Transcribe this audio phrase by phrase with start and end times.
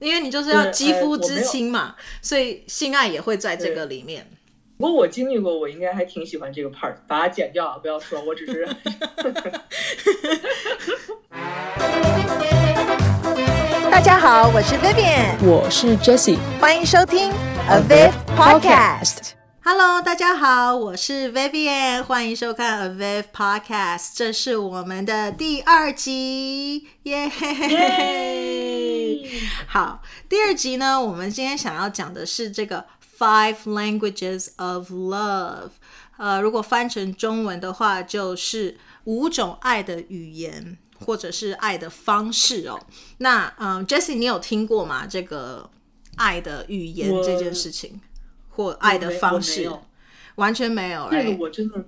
[0.00, 4.28] 因为你就是要肌肤之亲嘛，所以性爱也会在这个里面。
[4.76, 8.68] 不过我经历过，我应该还挺喜欢这个 part，把它剪掉啊，不要说，我只是。
[13.90, 17.32] 大家好，我是 Vivian，我是 Jessie，欢迎收听
[17.70, 19.30] Aviv Podcast。
[19.62, 28.53] Hello，大家好，我是 Vivian，欢迎收看 Aviv Podcast，这是我们的第二集，耶、yeah!
[29.66, 32.86] 好，第二集呢，我们今天想要讲的是这个
[33.18, 35.70] Five Languages of Love，
[36.16, 40.78] 呃，如果翻成中文的话，就是五种爱的语言。
[41.06, 42.80] 或者是爱的方式哦，
[43.18, 45.04] 那嗯，Jessie，你有听过吗？
[45.06, 45.68] 这个
[46.14, 48.00] 爱的语言这件事情，
[48.48, 49.70] 或爱的方式，
[50.36, 51.08] 完全没有。
[51.10, 51.84] 这个我真的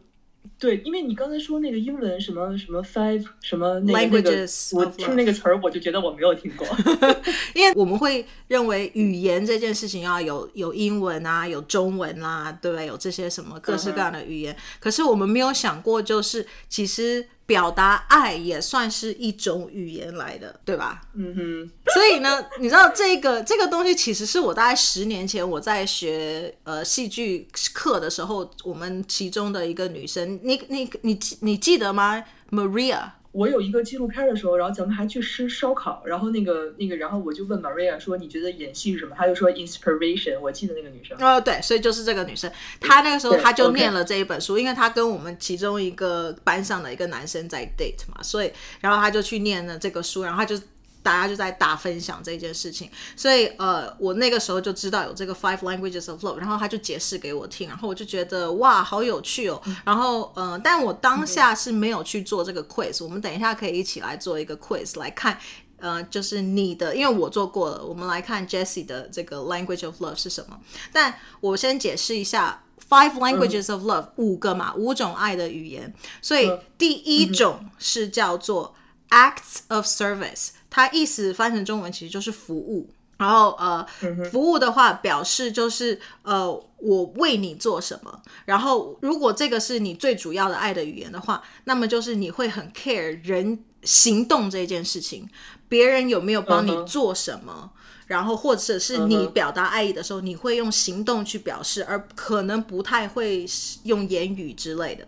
[0.58, 6.66] 对，因为你刚才说那个英文什么什么 five 什么那个 languages，我听那个词儿我就觉得我没有听过，
[7.54, 12.86] 因为我们会认为语言这件事情要有有英文啊，有中文啊，对不对？
[12.86, 17.28] 有这些什么各式各样的语言，可是我们没有想过，就是其实。
[17.46, 21.00] 表达爱也算是一种语言来的，对吧？
[21.14, 21.70] 嗯哼。
[21.94, 33.10] 所以呢，你知道这个这个东西其实是我大概十年前我在学呃戏剧课的时候，我们其中的一个女生，你你你你记得吗？Maria。
[33.36, 41.14] 我有一个纪录片的时候，然后咱们还去吃烧烤，然后那个那个，然后我就问 Maria 说：“你觉得演戏是什么？”她就说：“inspiration。”我记得那个女生。
[41.20, 50.58] 哦，对，所以就是这个女生，她那个时候她就念了这一本书，因为她跟我们其中一个班上的一个男生在 date 嘛，所以然后她就去念了这个书，然后她就。
[51.06, 59.62] 大家就在大分享这件事情，所以呃，我那个时候就知道有这个 Five Languages of Love，然后他就解释给我听，然后我就觉得哇，好有趣哦。
[59.84, 65.38] 然后呃，但我当下是没有去做这个 quiz，我们等一下可以一起来做一个 quiz 来看，
[65.78, 70.58] 呃，就是你的，因为我做过了，我们来看 Jessie 的这个 Language of Love 是什么。
[70.92, 75.94] 但我先解释一下 Five Languages of Love，五个嘛，五种爱的语言。
[76.20, 78.74] 所以第一种是叫做
[79.10, 80.48] Acts of Service。
[80.70, 83.86] 它意思翻成中文其实就是服务，然后呃，
[84.30, 88.20] 服务的话表示就是呃，我为你做什么。
[88.44, 95.28] 然后如果这个是你最主要的爱的语言的话，那么就是你会很 care 人行动这件事情，
[95.68, 97.70] 别人有没有帮你做什么，
[98.06, 103.44] 然后或者是你表达爱意的时候，你会用行动去表示，而可能不太会
[103.84, 105.06] 用言语之类的。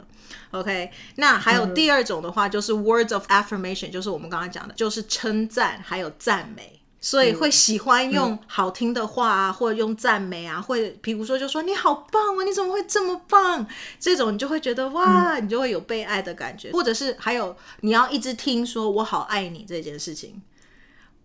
[0.50, 13.66] OK，那还有第二种的话，就是 words of affirmation，就是我们刚刚讲的，就是称赞还有赞美，所以会喜欢用好听的话啊，或者用赞美啊，或者比如说就说你好棒啊，你怎么会这么棒？
[14.00, 20.40] 这种你就会觉得哇，你就会有被爱的感觉，或者是还有你要一直听说我好爱你这件事情，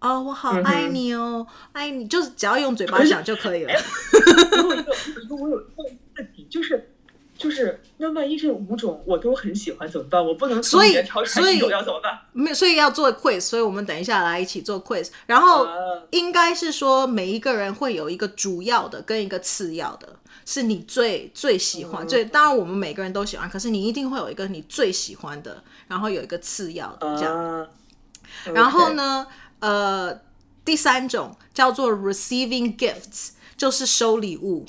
[0.04, 3.74] 哦，我好爱你哦，爱你，就是只要用嘴巴讲就可以了。
[4.68, 5.84] 我有一个，我有一个
[6.18, 6.90] 问题就是。
[7.36, 10.24] 就是那万一这五种我都很喜欢怎么办？
[10.24, 12.18] 我不能从里面挑出一种要怎么办？
[12.32, 15.10] 没有，所以要做 quiz，所以我们等一下来一起做 quiz。
[15.26, 15.68] 然后
[16.12, 20.08] 应该是说每一个人会有一个主要的跟一个次要的，
[20.46, 22.08] 是你最最喜欢。
[22.08, 27.68] 最当然我们每个人都喜欢，可是你一定会有一个你最喜欢的，然后有一个次要的这样。
[28.54, 29.26] 然后呢，
[29.64, 30.20] 呃，
[30.66, 34.66] 第三种叫做 receiving gifts，就是收礼物。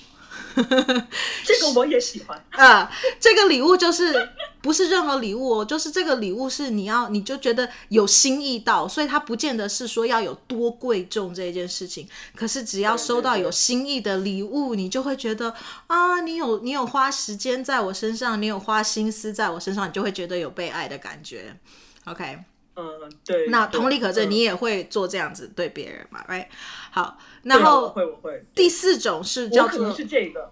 [0.54, 2.88] 这个我也喜欢啊！
[3.18, 4.28] 这个礼物就是
[4.62, 12.08] 不是任何礼物哦，就是这个礼物是你要，你就觉得有心意到，所以它不见得是说要有多贵重这件事情。
[12.36, 15.52] 可是只要收到有心意的礼物，你就会觉得
[15.88, 21.56] 啊，你有你有花时间在我身上，你有花心思在我身上，你就会觉得有被爱的感觉。
[22.04, 22.44] OK。
[22.76, 23.46] 嗯，对。
[23.48, 26.46] 那同理可证，你也会做这样子对别人嘛？Right？
[26.90, 28.44] 好，然后会我会。
[28.54, 30.50] 第四种是叫做是这个。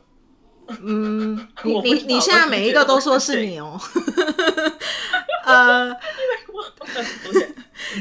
[0.69, 3.81] 嗯， 你你你现在每一个都说是你哦。
[5.45, 5.93] 呃，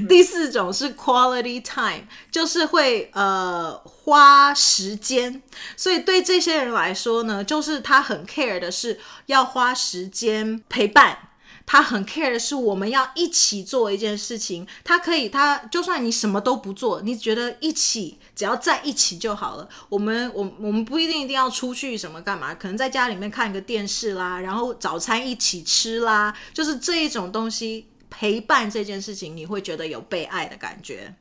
[0.08, 5.42] 第四种是 quality time，就是会呃花时间，
[5.76, 11.18] 所以对这些人来说呢，就是他很 care 的是要花时间陪伴。
[11.66, 19.70] 他很 care 的是我们要一起做一件事情，他可以，他就算你什么都不做，你觉得一起只要在一起就好了。
[19.90, 31.16] 我们，我我们不一定一定要出去什么干嘛，可能在家里面看个电视啦，然后早餐一起吃啦，就是这一种东西陪伴这件事情，你会觉得有被爱的感觉。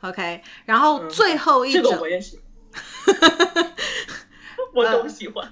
[0.00, 3.72] OK，然后最后一种，嗯，这个我也 喜欢，
[4.74, 5.50] 我都喜欢。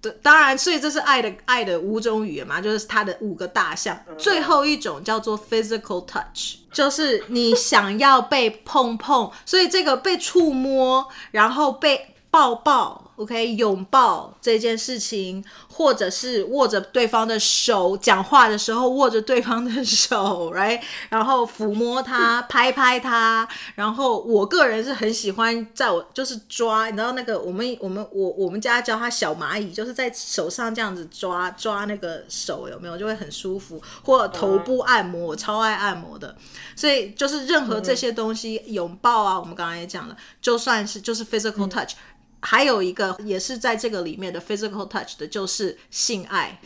[0.00, 3.98] 对，当然，所以这是爱的爱的五种语言嘛，就是它的五个大项。
[4.16, 13.07] 最后一种叫做 physical touch，就是你想要被碰碰，所以这个被触摸，然后被抱抱。
[13.18, 20.80] OK，拥抱这件事情，或者是握着对方的手，讲话的时候握着对方的手，right？
[21.08, 23.46] 然后抚摸他，拍拍他。
[23.74, 33.82] 然后我个人是很喜欢在我就是抓，你知道那个我们我们我我们家叫它小蚂蚁，就是在手上这样子抓抓那个手，有没有就会很舒服？
[34.04, 36.36] 或头部按摩，我超爱按摩的。
[36.76, 41.94] 所以就是任何这些东西，拥抱啊，我们刚刚也讲了，就算是就是 physical touch。
[42.40, 46.60] 还有一个也是在这个里面的 physical touch 的，就是性爱，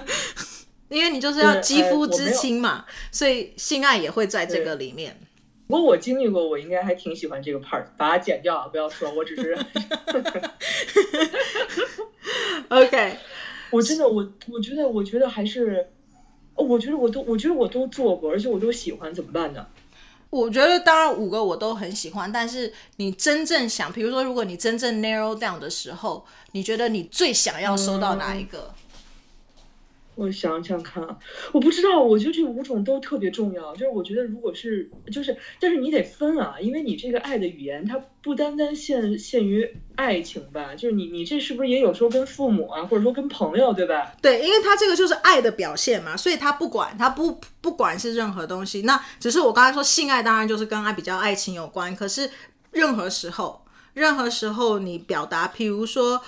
[0.88, 5.20] 因为你就是要肌肤之亲嘛，所以性爱也会在这个里面。
[5.66, 9.54] 不过我经历过，我应该还挺喜欢这个 part，把它剪掉啊，不要说，我只是。
[12.68, 13.16] OK，
[13.70, 15.90] 我真的，我我觉得，我觉得还是，
[16.54, 19.66] 我觉得我都，我觉得我都做过，而且我都喜欢，怎么办呢？
[20.30, 28.74] 我觉得当然五个我都很喜欢，但是你真正想，比如说如果你真正 narrow down 的时候，你觉得你最想要收到哪一个？
[30.18, 31.00] 我想想看，
[31.52, 33.72] 我不知道，我觉得这五种都特别重要。
[33.74, 40.74] 就是我觉得，如果是就是，但是你得分啊，因为你这个爱的语言，它不单单限限于爱情吧？
[40.74, 44.12] 就是你你这是不是也有时候跟父母啊，或者说跟朋友，对吧？
[44.20, 51.94] 对，因为他这个就是爱的表现嘛，所以他不管他不不管是任何东西，那只是我刚才说性爱，当然就是跟爱比较爱情有关。
[51.94, 52.28] 可是
[52.72, 53.64] 任何时候，
[53.94, 56.20] 任何时候你表达，譬如说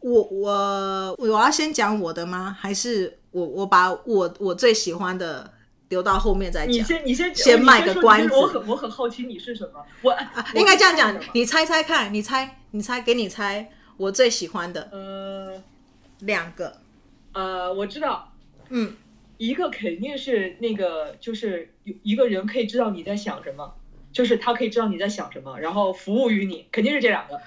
[0.00, 2.56] 我我我要先讲我的吗？
[2.58, 3.18] 还是？
[3.34, 5.52] 我我把我我最喜欢的
[5.88, 6.72] 留到后面再讲。
[6.72, 8.32] 你先你先先卖个关子。
[8.32, 9.84] 我很我很好奇你是什么。
[10.02, 14.88] 我，啊、我应该这样讲，你猜猜看，你猜你猜给你猜我最喜欢的。
[14.92, 15.60] 呃，
[16.20, 16.80] 两个。
[17.32, 18.32] 呃，我知道。
[18.68, 18.94] 嗯，
[19.36, 23.74] 一个肯定是那个，就是有一个人可以知道你在想什么，
[24.12, 27.40] 就是他可以知道你在想什么，然后服务于你，肯定是这两个。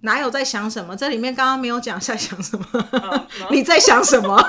[0.00, 0.94] 哪有在想什么？
[0.96, 2.64] 这里面刚刚没有讲在想什么。
[2.98, 4.36] 啊、你在想什么？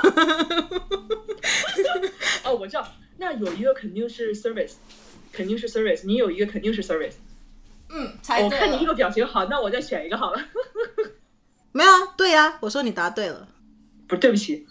[2.44, 2.88] 哦，我知道，
[3.18, 4.74] 那有一个肯定是 service，
[5.34, 6.06] 肯定是 service。
[6.06, 7.13] 你有一个肯定是 service。
[7.90, 8.13] 嗯。
[8.44, 10.40] 我看你这个表情好，那我再选一个好了。
[11.72, 13.48] 没有啊，对呀、啊，我说你答对了。
[14.07, 14.68] 不，对不起，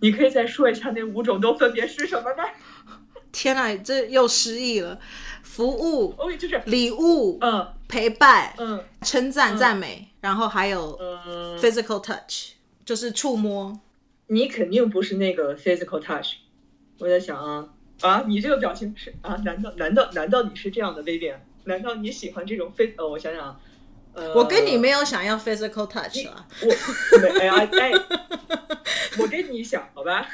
[0.00, 2.44] 你可以再说一下那五种都分别是什么吗？
[3.32, 4.98] 天哪，这又失忆了。
[5.52, 10.08] 服务，哦，就是礼物，嗯，陪伴，嗯，称赞、赞美。
[10.22, 10.98] 然后还有
[11.60, 12.56] physical touch，、嗯、
[12.86, 13.78] 就是触摸。
[14.28, 16.36] 你肯定不是那个 physical touch。
[16.98, 17.68] 我在想啊
[18.00, 19.36] 啊，你这个表情是啊？
[19.44, 21.36] 难道难道难道你是这样的 Vivian？
[21.64, 22.94] 难道你喜欢这种 phys？
[22.96, 23.60] 呃，我想想，
[24.14, 26.46] 呃，我跟你没有想要 physical touch 啊。
[26.62, 27.92] 我没哎呀哎，
[29.18, 30.26] 我跟你想好吧。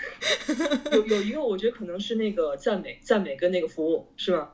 [0.92, 4.50] 有有一个，我觉得可能是那个赞美、赞美跟那个服务，是吗？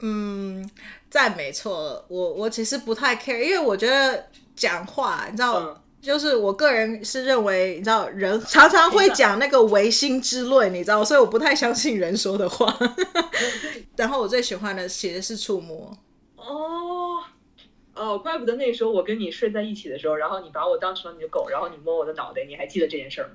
[0.00, 0.68] 嗯，
[1.10, 2.04] 赞没错了。
[2.08, 4.26] 我我其实不太 care，因为我觉得。
[4.58, 12.76] 讲话，你知道，嗯、就是我个人是认为，你知道，人常常会讲那个唯心之论，你知道，所以我不太相信人说的话。
[13.94, 15.96] 然后我最喜欢的其实是触摸。
[16.34, 17.22] 哦，
[17.94, 23.28] 哦，怪不得那时候我跟你睡在一起的时候，然后你把我当成了你的狗，然后你摸我的脑袋，你还记得这件事吗？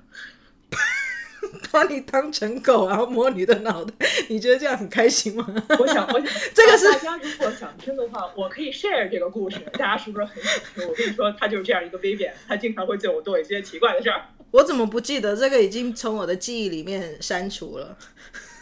[1.72, 3.92] 把你当成狗，然后摸你的脑袋，
[4.28, 5.46] 你觉得这样很开心吗？
[5.78, 10.88] 我想，我想， 这个是大家如果想听的话，我可以 share 这个故事，大家是不是很想听？
[10.88, 14.22] 我跟你说，他就是这样一个 baby，他经常会对我做一些奇怪的事儿。
[14.50, 15.34] 我怎么不记得？
[15.36, 17.96] 这个已经从我的记忆里面删除了。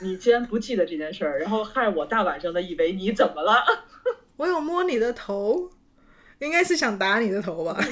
[0.00, 3.62] 你既然不记得这件事儿，然后害我大晚上的以为你怎么了？
[4.36, 5.70] 我有摸你的头，
[6.46, 7.78] 应该是想打你的头吧。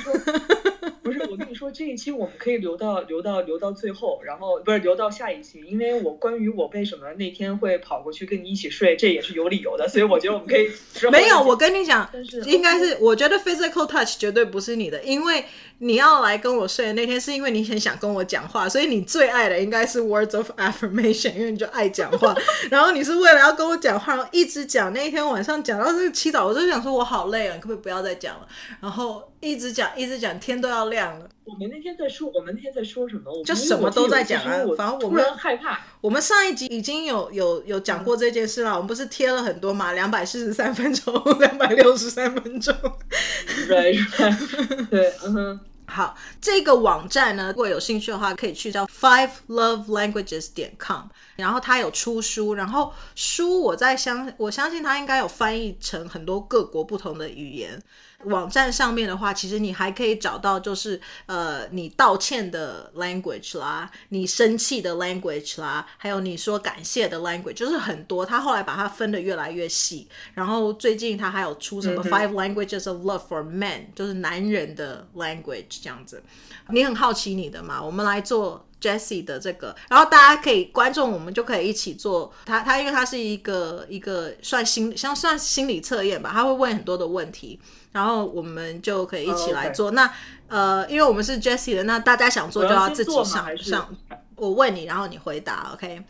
[1.02, 10.70] 不是，我跟你说，这一期我们可以留到留到留到最后，然后不是留到下一期，因为我关于我为什么那天会跑过去跟你一起睡，这也是有理由的，所以我觉得我们可以。
[11.10, 12.08] 没有，我跟你讲，
[12.44, 15.44] 应该是我觉得 physical touch 绝对不是你的，因为
[15.78, 22.36] 你要来跟我睡的那天是因为你很想跟我讲话，所以你最爱的应该是 words of affirmation，因为你就爱讲话，
[22.70, 28.48] 然后你是为了要跟我讲话，然后一直讲，那一天晚上讲到这个七早，我就想说我好累啊，你可不可以不要再讲了？
[28.80, 29.30] 然后。
[29.40, 31.26] 一直讲，一直讲，天都要亮了。
[31.44, 33.42] 我们那天在说，我们那天在说什么？
[33.42, 34.52] 就什么都在讲啊。
[34.76, 35.80] 反正我们害怕。
[36.02, 38.72] 我们上一集已经有有有讲过这件事了。
[38.72, 39.92] 嗯、我们不是贴了很多嘛？
[39.94, 42.76] 两百四十三分钟，两百六十三分钟。
[43.66, 45.60] 对对 对，嗯哼。
[45.86, 51.04] 好，这个网站呢，如果有兴趣的话，可以去叫 Five Love Languages 点 com，
[51.36, 57.82] 然后它有出书，然后书我在相我相信它应该有翻译成很多各国不同的语言。
[58.24, 68.24] 网站上面的话，其实你还可以找到，就是呃，你道歉的 language 啦，你生气的 language 啦，还有你说感谢的 language，就是很多。
[68.26, 76.22] 他后来把它分的越来越细，然后最近他还有出什么 Five Languages of Love for Men，就是男人的 language 这样子。
[76.68, 77.82] 你很好奇你的嘛？
[77.82, 82.32] 我们来做 Jessie 的这个，然后大家可以观众，我们就可以一起做。
[82.44, 87.58] 他他因为他是一个一个算心像算心理测验吧，他会问很多的问题。
[87.92, 89.86] 然后我们就可以一起来做。
[89.86, 89.94] Oh.
[89.94, 90.14] 那
[90.48, 93.96] 呃，因为我们是 Jessie 的，那大家想做就要自己想想。
[94.36, 96.02] 我问你，然后你回答，OK？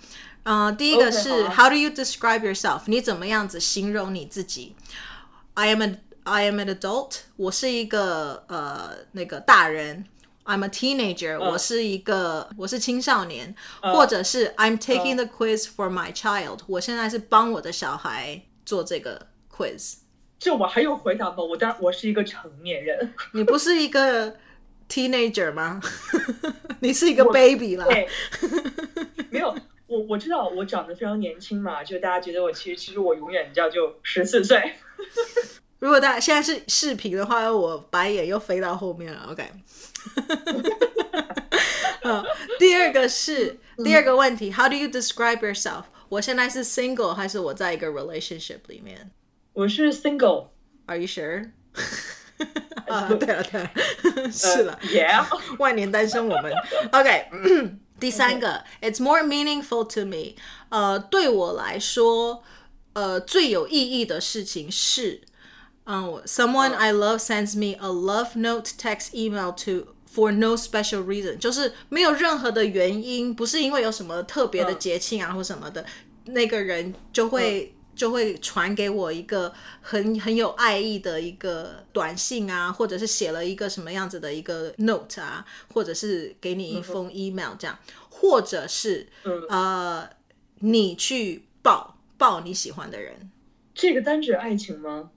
[0.43, 2.83] 呃，第一个是 okay, How do you describe yourself？
[2.87, 4.75] 你怎么样子形容你自己
[5.55, 7.19] ？I am a I am an adult。
[7.37, 10.07] 我是一个呃那个大人。
[10.45, 11.37] I'm a teenager。
[11.37, 16.61] Uh, 我是一个我是青少年，uh, 或者是 I'm taking the quiz for my child。
[16.67, 19.95] 我现在是帮我的小孩做这个 quiz。
[20.41, 21.37] 这我还用回答吗？
[21.37, 23.13] 我当然我是一个成年人。
[23.33, 24.35] 你不是一个
[24.89, 25.81] teenager 吗？
[26.81, 27.85] 你是一个 baby 啦。
[27.85, 28.09] 对，
[29.29, 29.55] 没有，
[29.87, 34.73] 我我知道我长得非常年轻嘛，就大家觉得我其实其实我永远你知道就十四岁。
[35.79, 39.29] 如果大家现在是视频的话，我白眼又飞到后面了。
[39.31, 39.47] OK。
[42.03, 42.25] 嗯，
[42.59, 45.85] 第二个是第二个问题，How do you describe yourself？
[46.09, 49.11] 我现在是 single 还是我在一个 relationship 里面？
[49.60, 51.52] 我是 single。Are you sure？
[52.88, 53.72] 啊，对了对了，
[54.32, 55.26] 是了，Yeah，
[55.58, 56.54] 万年单身我们。
[56.92, 60.36] OK，第三个，It's more meaningful to me。
[60.70, 62.44] 呃，对我来说，
[62.94, 65.22] 呃，最有意义的事情是，
[65.86, 75.84] 嗯，Someone I love sends me a love note, text, email to for no special reason，就是没有任何的原因，不是因为有什么特别的节庆啊或什么的，
[76.26, 77.72] 那个人就会。
[78.01, 79.53] 就会传给我一个
[79.83, 87.79] 很很有爱意的一个短信啊，或者是写了一个什么样子的一个 note 啊，或者是给你一封 email 这样，
[88.09, 89.07] 或者是
[89.51, 90.09] 呃，
[90.61, 93.31] 你去抱抱你喜欢的人。
[93.75, 95.11] 这个单指爱情吗？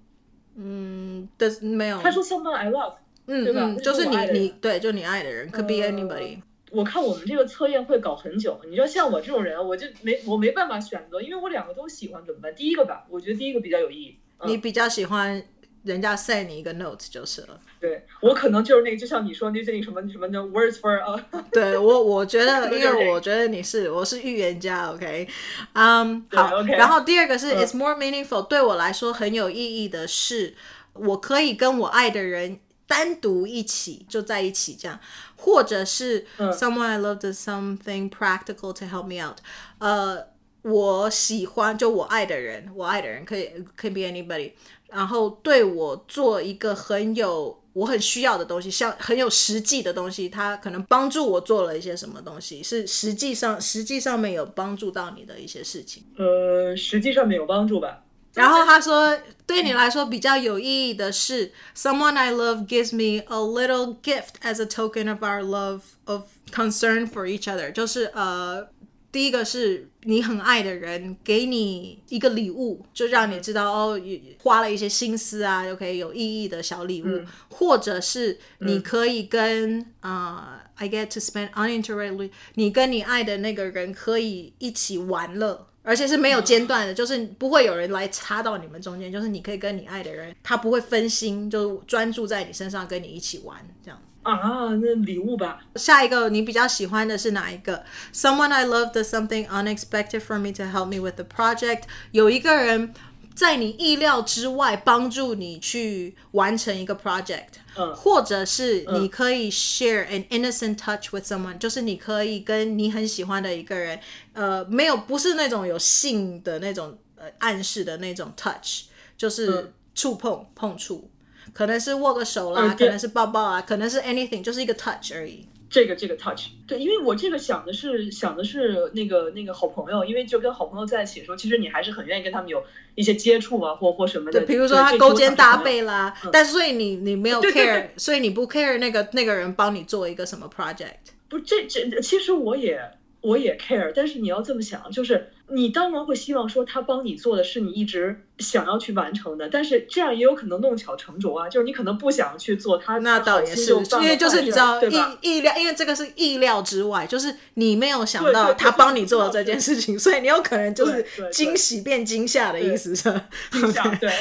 [0.55, 2.01] 嗯，的没有。
[2.01, 2.95] 他说 someone I love，
[3.27, 3.61] 嗯，对吧？
[3.61, 6.41] 嗯，就是你你对，就你爱的人，could be anybody。
[6.74, 12.53] 我看我们这个测验会搞很久，你说像我这种人，我就没我没办法选择，因为我两个都喜欢，怎么办？
[12.56, 14.18] 第一个吧，我觉得第一个比较有意义。
[14.39, 15.42] 嗯、你比较喜欢
[15.84, 17.60] 人家 send 你一个 note 就是了。
[17.80, 21.25] 对，我可能就是那个，就像你说那些什么什么的 words for 啊。
[21.51, 25.27] 对我，我觉得，因为我觉得你是我是预言家，OK，
[25.74, 26.77] 嗯、um,，好，okay.
[26.77, 30.56] 然后第二个是、嗯、it's more meaningful，对我来说很有意义的是，
[30.94, 32.60] 我可以跟我爱的人
[32.93, 35.00] 单独一起就在一起这样。
[35.35, 39.39] 或者是 someone I love does something practical to help me out。
[39.79, 40.27] 呃，
[40.62, 44.51] 我喜欢就我爱的人，我爱的人可以可以 be anybody，
[44.89, 56.05] 然后对我做一个很有我很需要的东西，像很有实际的东西，他可能帮助我做了一些什么东西，是实际上实际上面有帮助到你的一些事情。
[56.15, 58.02] 呃，实际上面有帮助吧。
[58.35, 67.08] 然后他说，对你来说比较有意义的是，someone I love gives me a little gift as a token of our love of concern
[67.08, 67.73] for each other。
[67.73, 68.68] 就是呃，
[69.11, 74.00] 第一个是你很爱的人给你一个礼物，就让你知道哦，
[74.40, 85.66] 花了一些心思啊，就可以有意义的小礼物，或者是你可以跟啊、呃、I get to spend uninterruptedly，你跟你爱的那个人可以一起玩乐。
[85.83, 93.99] 而且是没有间断的，就是不会有人来插到你们中间，就是你可以跟你爱的人，他不会分心，就专注在你身上，跟你一起玩这样。
[94.23, 95.59] 啊，那礼物吧。
[95.75, 101.81] 下一个你比较喜欢的是哪一个？Someone I love does something unexpected for me to help me with the project。
[102.11, 102.93] 有一个人
[103.35, 107.47] 在你意料之外帮助你去完成一个 project。
[107.75, 113.99] 嗯，或者是你可以 share an innocent touch with someone，就是你可以跟你很喜欢的一个人，
[114.33, 118.83] 呃，没有不是那种有性的那种呃暗示的那种 touch，
[119.17, 121.09] 就是触碰碰触，
[121.51, 125.47] 可能是握个手啦，可能是抱抱啊，可能是 anything，就是一个 touch 而已。
[125.74, 132.63] 这个这个 touch，对，因为我这个想的是想的是那个那个好朋友，因为就跟好朋友在一起的时候，其实你还是很愿意跟他们有
[132.94, 134.42] 一些接触啊，或或什么的。
[134.42, 141.10] 对，比如说他勾肩搭背啦，嗯、但所以你你没有 care，对对对，所以你不 care 那个那个人帮你做一个什么 project。
[141.27, 142.80] 不，这这其实我也
[143.24, 163.25] 我也 care，但是你要这么想，就是你当然会希望说他帮你做的是你一直想要去完成的，但是这样也有可能弄巧成拙啊，就是你可能不想去做他，那倒也是，因为就是你知道意意料，因为这个是意料之外，就是你没有想到他帮你做了这件事情，所以你有可能就是惊喜变惊吓的意思是吧？
[163.51, 164.12] 惊吓， 对，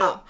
[0.00, 0.26] 好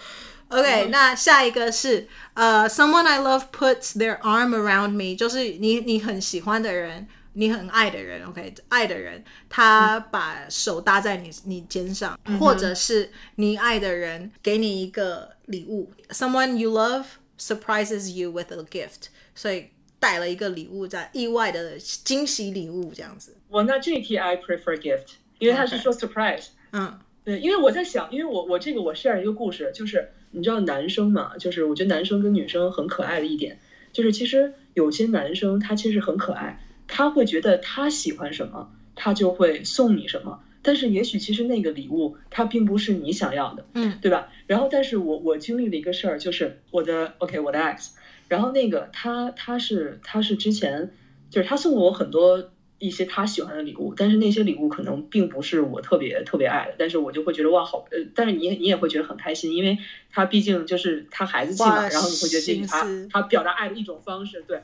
[0.49, 7.09] ，OK，那下一个是呃、uh,，someone I love puts their arm around me，就是你你很喜欢的人。
[7.35, 17.05] 你很爱的人，OK，爱的人，他把手搭在你你肩上，嗯、或者是你爱的人给你一个礼物，someone you love
[17.39, 19.69] surprises you with a gift，所以
[20.01, 23.37] 带了一个礼物，在意外的惊喜礼物这样子。
[23.49, 33.61] 我那这一题 I prefer gift，因为他是说 surprise，嗯，对，因为我在想，因为我我这个我 share 一个故事，就是你知道男生嘛，就是我觉得男生跟女生很可爱的一点，
[33.93, 36.61] 就是其实有些男生他其实很可爱。
[36.91, 40.41] 他会觉得他喜欢什么，他就会送你什么。
[40.63, 44.29] 但是也许其实那个礼物他并不是你想要的，嗯，对吧？
[44.47, 47.93] 然后，但是我我经历了一个事儿，就是我的 OK，我的 ex，
[48.29, 50.91] 然后那个他他是他是之前
[51.31, 59.79] 就是他送过我很多一些他喜欢的礼物，但是那些礼物可能并不是我特别特别爱的，但是我就会觉得哇好，呃，但是你你也会觉得很开心，因为
[60.13, 64.61] 他毕竟就是他孩子气嘛，然后你会觉得这是他他表达爱的一种方式，对。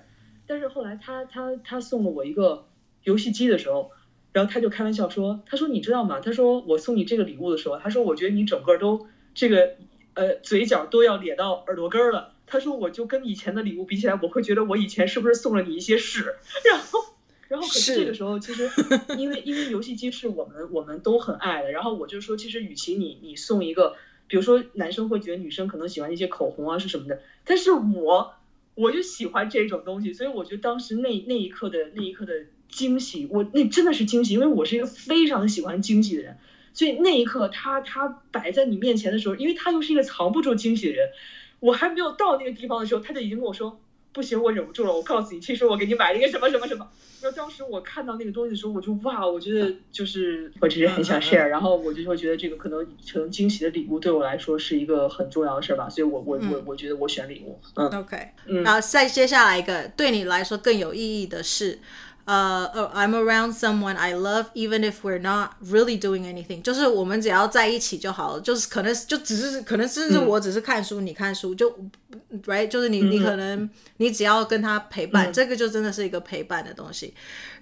[0.47, 2.67] 但是后来他他他送了我一个
[3.05, 3.91] 游戏机的时候，
[4.33, 6.21] 然后他就开玩笑说：“他说你知道吗？
[6.21, 9.77] 他说我送你这个礼物的时候，他说我觉得你整个都这个
[10.15, 12.35] 呃嘴角都要咧到耳朵根儿了。
[12.47, 16.35] 他说我就跟以前的礼物比起来，我会觉得我以前是不是送了你一些屎？
[16.71, 17.01] 然后
[17.49, 18.71] 然后可是这个时候其实
[19.19, 23.97] 因为因为游戏机是我们我们都很爱的，然后我就说其实与其你你送一个，
[24.29, 28.35] 比如说男生会觉得女生可能喜欢一些口红啊是什么的，但是我。
[28.77, 32.33] 我就喜欢这种东西，所以我觉得当时那那一刻的那一刻的
[32.69, 36.37] 惊喜，我那真的是惊喜，因为我是一个非常喜欢惊喜的人，
[36.73, 41.09] 所以那一刻他他摆在你面前的时候，因为他又是一个藏不住惊喜的人，
[41.59, 43.81] 我还没有到那个地方的时候，他就已经跟我说。
[44.17, 44.93] 不行，我忍不住了。
[44.95, 46.89] 我告诉你，其实我给你买了一个什么什么什么。
[47.21, 51.45] 然后当时我看到那个东西的时候，我就哇，我觉得就是我只是很想 share。
[51.45, 55.91] 然后我就会觉得这个可能成惊喜的礼物对我来说是一一个很重要的事儿吧。
[55.91, 57.61] 所以我我我我觉得我选礼物。
[57.75, 61.79] 嗯，OK，嗯，然后再接下来一个对你来说更有意义的是。
[62.26, 66.62] 呃、uh，I'm around someone I love, even if we're not really doing anything。
[66.62, 68.42] 就是我们只要在一起就好了。
[68.42, 71.76] 就是可能就只是可能是我只是看书，嗯、你看书就，
[72.46, 72.68] right？
[72.68, 77.14] 就是你你可能你只要跟他陪伴，嗯、这个就真的是一个陪伴的东西。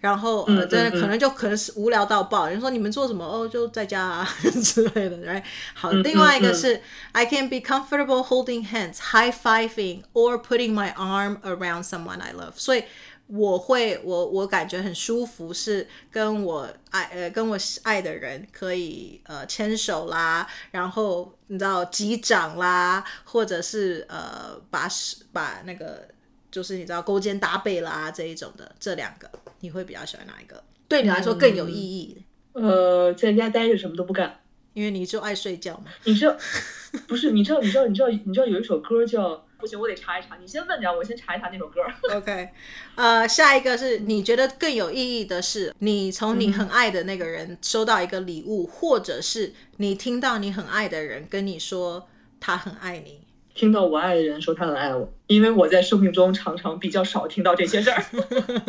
[0.01, 2.47] 然后呃，真的可能就可能是无聊到爆。
[2.47, 3.25] 人说你们做什么？
[3.25, 4.29] 哦，就在家啊
[4.61, 5.43] 之类的，right？
[5.73, 6.81] 好，另外一个是、嗯、
[7.13, 12.33] I can be comfortable holding hands, high fiving, or putting my arm around someone I
[12.33, 12.53] love。
[12.57, 12.83] 所以。
[13.26, 24.86] 我会，我我感觉很舒服，是跟我爱呃跟我爱的人可以呃牵手啦，然后你知道击掌啦，或者是呃把
[25.32, 26.06] 把那个
[26.50, 30.62] 就是你知道勾肩搭背啦这一种的，这两个你会比较喜欢哪一个？
[30.86, 32.22] 对你来说更有意义？
[32.52, 34.38] 嗯、呃，在家待着什么都不干，
[34.74, 35.90] 因为你就爱睡觉嘛。
[36.04, 36.36] 你知道
[37.08, 37.30] 不是？
[37.30, 39.46] 你知道你知道你知道你知道有一首歌叫。
[39.64, 40.36] 不行，我得查一查。
[40.36, 41.80] 你先问着，我先查一查那首歌。
[42.14, 42.50] OK，
[42.96, 52.06] 呃，下一个是你觉得更有意义的是，你从你很爱的那个人收到一个礼物，嗯、或者是你听到你很爱的人跟你说
[52.38, 53.22] 他很爱你。
[53.54, 58.04] 听到我爱的人说他很爱我，因为我在生命中常常比较少听到这些事儿。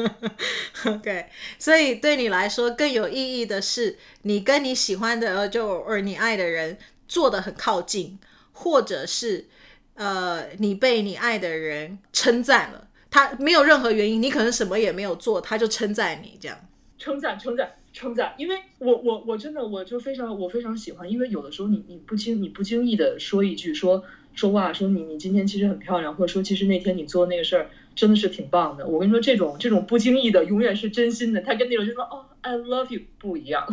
[0.96, 1.26] OK，
[1.60, 8.18] 所以对你来说更有意义的是，你跟你喜欢的就而你爱的人坐得很靠近，
[8.54, 9.48] 或者是。
[9.96, 16.58] 呃，你被你爱的人称赞了，他没有任何原因，你可能什么也没有做，他就称赞你这样。
[16.98, 24.04] 称赞，称赞，称赞，因为我我我真的我就非常我非常喜欢，因为有的时候你你不经你不经意的说一句说
[24.34, 28.86] 说话说你你今天其实很漂亮，或者说其实那天你做那个事儿真的是挺棒的。
[28.88, 33.66] 我跟你说，这种这种不经意的永远是真心的，他跟那种就说哦 I love you 不一样。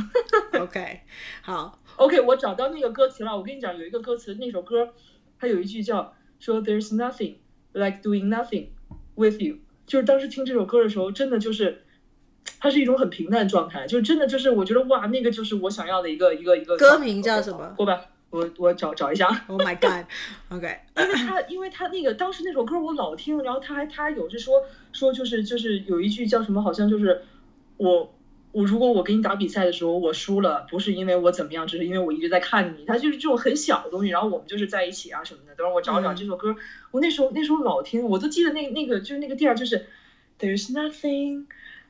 [0.61, 1.01] OK，
[1.43, 3.37] 好，OK，我找到那个歌词了。
[3.37, 4.93] 我跟你讲，有一个歌词，那首歌。
[5.43, 7.35] 他有一句叫说 "There's nothing
[7.73, 8.67] like doing nothing
[9.17, 9.57] with you"，
[9.89, 11.83] 就是当时听这首歌的时候，真的就是，
[12.61, 16.77] 它是一种很平淡状态，就是真的就是我觉得哇，那个就是我想要的一个一个一个。
[16.77, 17.75] 歌名叫什么？
[17.77, 19.27] 过吧，我我找找一下。
[19.49, 27.23] Oh my god，OK，因为他因为他那个当时那首歌我老听，然后他还他还有是说说就是就是有一句叫什么，好像就是
[27.79, 28.15] 我。
[28.53, 32.85] 我如果我跟你打比赛的时候我输了，不是因为我怎么样，只是因为我一直在看你。
[32.85, 35.55] 他就是这种很小的东西，然后我们就是在一起啊什么的。
[35.55, 36.57] 等会儿我找找这首歌，嗯、
[36.93, 39.87] 我那时候那时候老听，我都记得那那个就是那个调，就是
[40.39, 41.47] There's nothing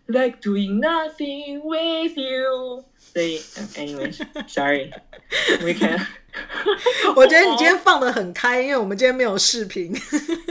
[0.07, 2.85] like doing nothing with you。
[2.99, 3.39] 所以
[3.75, 6.01] ，anyways，sorry，we can。
[7.15, 9.93] 我觉得你今天放的很开，因为我们今天没有视频。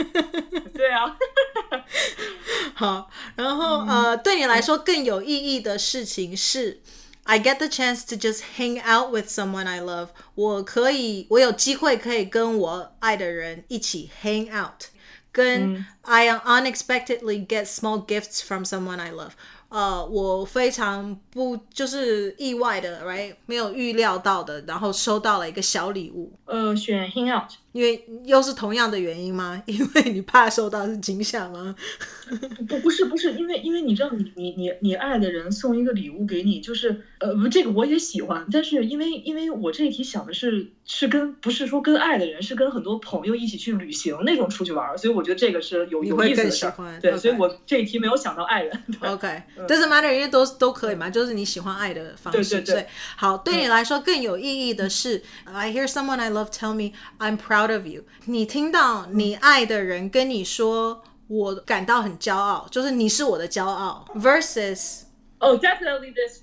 [0.75, 1.17] 对啊。
[2.80, 6.80] 好，然后呃，对你来说更有意义的事情是，
[7.24, 10.08] I get the chance to just hang out with someone I love。
[10.34, 14.84] 我可以，我有机会可以跟我爱的人一起 hang out，
[15.32, 19.32] 跟 I unexpectedly get small gifts from someone I love。
[19.68, 23.34] 呃，我非常不就是意外的，right？
[23.46, 26.32] 没有预料到的，然后收到了一个小礼物。
[26.44, 29.61] 呃，选 hang out， 因为又是同样的原因吗？
[29.67, 31.75] 因为你怕受到是惊吓吗？
[32.67, 46.99] 不，不是，不是，因为因为你知道你，你你你你爱的人送一个礼物给你，就是呃，不，这个我也喜欢，但是因为因为我这一题想的是是跟不是说跟爱的人，是跟很多朋友一起去旅行那种出去玩，所以我觉得这个是有有意思的事儿。
[47.01, 48.83] 对.所以我这一题没有想到爱人。
[49.01, 49.43] OK。
[49.67, 52.55] Doesn't matter，因为都都可以嘛，就是你喜欢爱的方式。
[52.55, 52.87] 对对对。
[53.15, 58.03] 好，对你来说更有意义的是、嗯、，I hear someone I love tell me I'm proud of you。
[58.25, 64.05] 你听到你爱的人跟你说，我感到很骄傲，就是你是我的骄傲。
[64.15, 65.01] Versus，
[65.39, 66.41] 哦、oh,，definitely this。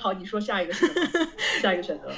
[0.00, 1.28] 好，你说下一个选择，
[1.62, 2.12] 下一个选择。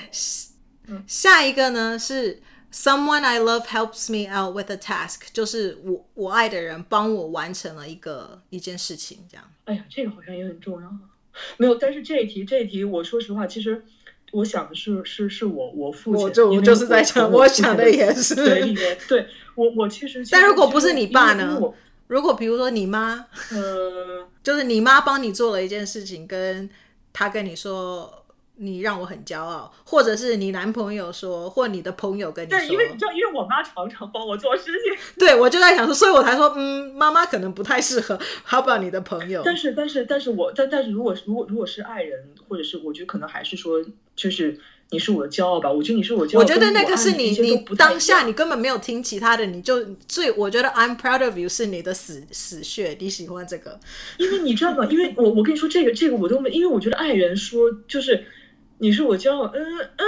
[0.88, 2.42] 嗯，下一个呢是。
[2.74, 9.44] Someone I love helps me out with a task，就是我我爱的人帮我完成了一个一件事情，这样。
[9.66, 10.90] 哎呀，这个好像也很重要。
[11.58, 13.84] 没有，但是这一题这一题，我说实话，其实
[14.32, 18.34] 我想的是是是我我父亲，我就我就是在想，我想的也是。
[18.34, 18.74] 对，
[19.08, 21.58] 对我我其实，但如果不是你爸呢？
[22.08, 26.68] 如果比如说你妈，呃，就是你妈帮你做了一件事情，跟
[27.12, 28.21] 他跟你说。
[28.56, 38.18] 你让我很骄傲，或者是你男朋友说，或你的朋友跟你说，对，因为你知道，因为我妈常常帮我做事情， 对，我就在想说，所以我才说，嗯，妈妈可能不太适合
[38.50, 39.42] about 你的朋友？
[39.44, 43.82] 但是，但是，但是我，但但是如果如果如果是爱人，或者是我觉得可能还是说，
[44.14, 44.56] 就是
[44.90, 45.72] 你是我的骄傲吧。
[45.72, 46.40] 我觉得你是我骄傲。
[46.40, 53.80] 我觉得那个是你你当下你根本没有听其他的，你就最我觉得 I'm proud of you 是你的死死穴，你喜欢这个，
[54.18, 54.86] 因为你知道吗？
[54.90, 58.24] 因为我我跟你说这个这个我都没，因为我觉得爱人说就是。
[58.82, 60.04] 你是我骄傲，嗯嗯，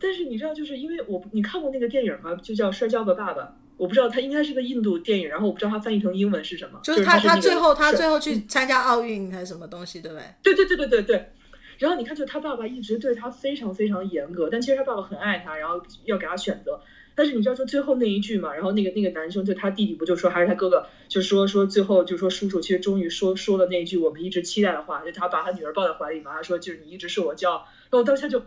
[0.00, 2.34] 但是你知道，就是因为我你看过那个电影吗？
[2.42, 3.42] 就叫《摔跤吧，爸爸》。
[3.76, 6.80] 我不知道他应该是个印度电影，然后我不知道他翻译成英文是什么。
[6.82, 10.24] 就是他，他最后他最后去参加奥运还是什么东西，对不对？
[10.42, 11.30] 对对对对对对。
[11.78, 16.80] 然后你看，就他爸爸一直对他非常非常严格，但其实他爸爸很爱他，然后要给他选择。
[17.14, 27.66] 但是你知道，就最后那一句嘛，然后那个那个男生对他弟弟不就说，还是他哥哥就说说最后就说叔叔其实终于说说了那一句我们一直期待的话，就他把他女儿抱在怀里嘛，他说就是你一直是我骄傲。
[27.90, 28.42] 然后我当下就。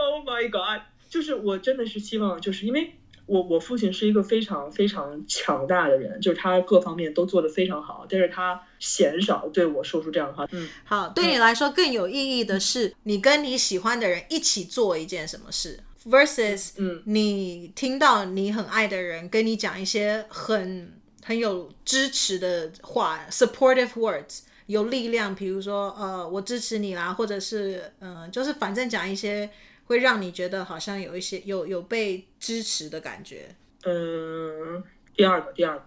[0.00, 0.82] Oh my god！
[1.08, 2.92] 就是我真的是希望，就是因为
[3.26, 10.46] 我我父亲是一个非常非常强大的人，就是他各方面都做得非常好，但是他鲜少对我说出这样的话。
[10.52, 29.50] 嗯，好，对你来说更有意义的是，你跟你喜欢的人一起做一件什么事，versus 嗯，你听到你很爱的人跟你讲一些很很有支持的话，supportive words，有力量，比如说呃，我支持你啦，或者是嗯、呃，就是反正讲一些。
[29.88, 33.48] 会让你觉得好像有一些有有被支持的感觉。
[33.84, 34.84] 嗯，
[35.16, 35.82] 第二个，第二个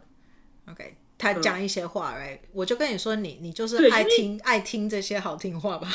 [0.71, 5.87] ，OK，他讲一些话，哎、嗯，我就跟你说，你你就是爱听爱听这些好听话吧。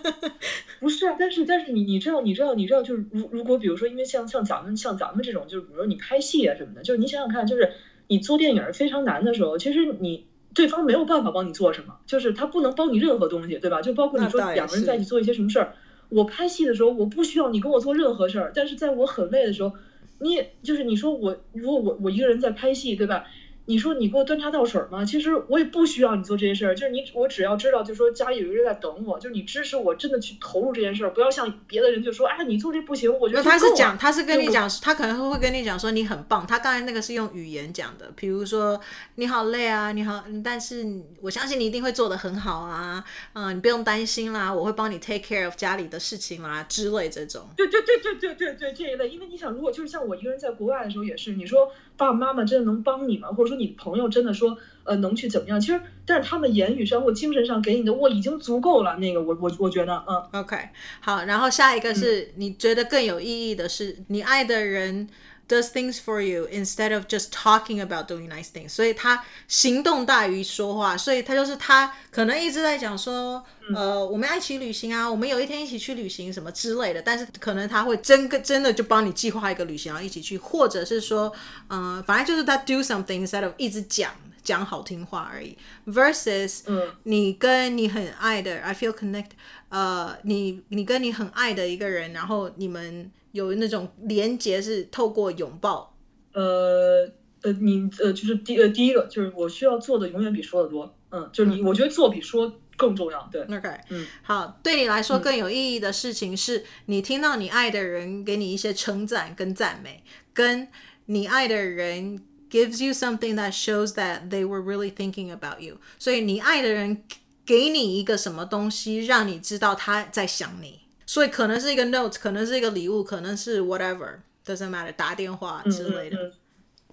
[0.80, 7.74] 不是啊，但是但是你你知道你知道你知道，就是如如果比如说，因为像像咱们像咱们这种，就是比如说你拍戏啊什么的，就是你想想看，就是
[8.06, 13.82] 你做电影非常难的时候，其实你对方没有办法帮你做什么，就是他不能帮你任何东西，对吧？
[13.82, 15.74] 就包括你说两个人在一起做一些什么事儿。
[16.10, 19.72] 我拍戏的时候，我不需要你跟我做任何事儿，但是在我很累的时候，
[20.20, 23.24] 你也就是你说我，如果我我一个人在拍戏，对吧？
[23.66, 25.04] 你说你给我端茶倒水吗？
[25.04, 33.10] 其实我也不需要你做这些事儿，就是你我只要知道，就说家里有一个人在等我，就是你支持我，真的去投入这件事儿，不要像别的人就说，哎，你做这不行。
[33.18, 36.46] 我觉得他是讲，他是跟你讲，他可能会跟你讲说你很棒。
[36.46, 38.78] 他刚才那个是用语言讲的，比如说
[39.14, 40.84] 你好累啊，你好，但是
[41.22, 47.48] 我相信你一定会做得很好啊，嗯，你不用担心啦，我会帮你 take care of 家里的事情啦之类这种。
[47.56, 51.72] 对对对对对对对，这一类，因为你想，如果就是像我一个人在国外的时候也是，你说。
[51.96, 53.28] 爸爸妈妈真的能帮你吗？
[53.28, 55.60] 或者说你朋友真的说，呃，能去怎么样？
[55.60, 58.96] 其实，但是他们言语上或精神上给你的，我已经足够了。
[58.96, 60.56] 那个我，我我我觉得，嗯，OK，
[61.00, 61.24] 好。
[61.24, 65.08] 然后下一个是你觉得更有意义的是，嗯、你爱的人。
[65.46, 81.30] Does things for you instead of just talking about doing nice things，所以他行动大于说话，所以他就是他可能一直在讲说，呃，我们要一起旅行啊，我们有一天一起去旅行什么之类的，但是可能他会真个真的就帮你计划一个旅行，然后一起去，或者是说，
[81.68, 89.32] 嗯、呃，反正就是他 do something instead of 一直讲讲好听话而已，versus，嗯，你跟你很爱的，I feel connect，
[89.68, 95.94] 呃，你你跟你很爱的一个人，然后你们有那种连接是透过拥抱，
[96.32, 97.06] 呃
[97.42, 110.68] 呃，你呃就是第呃第一个就是我需要做的永远比说的多，嗯，就是你、嗯、我觉得做比说更重要，对，OK，嗯，好，对你来说更有意义的事情是、嗯、你听到你爱的人给你一些称赞跟赞美，跟
[111.06, 112.22] 你爱的人。
[112.50, 115.78] Gives you something that shows that they were really thinking about you。
[115.98, 117.02] 所以你爱的人
[117.44, 120.82] 给你一个什么东西，让你知道他在想你。
[121.06, 126.16] 所以可能是一个 note，可能是一个礼物，可能是 whatever，doesn't matter，打电话之类的。
[126.16, 126.32] 嗯，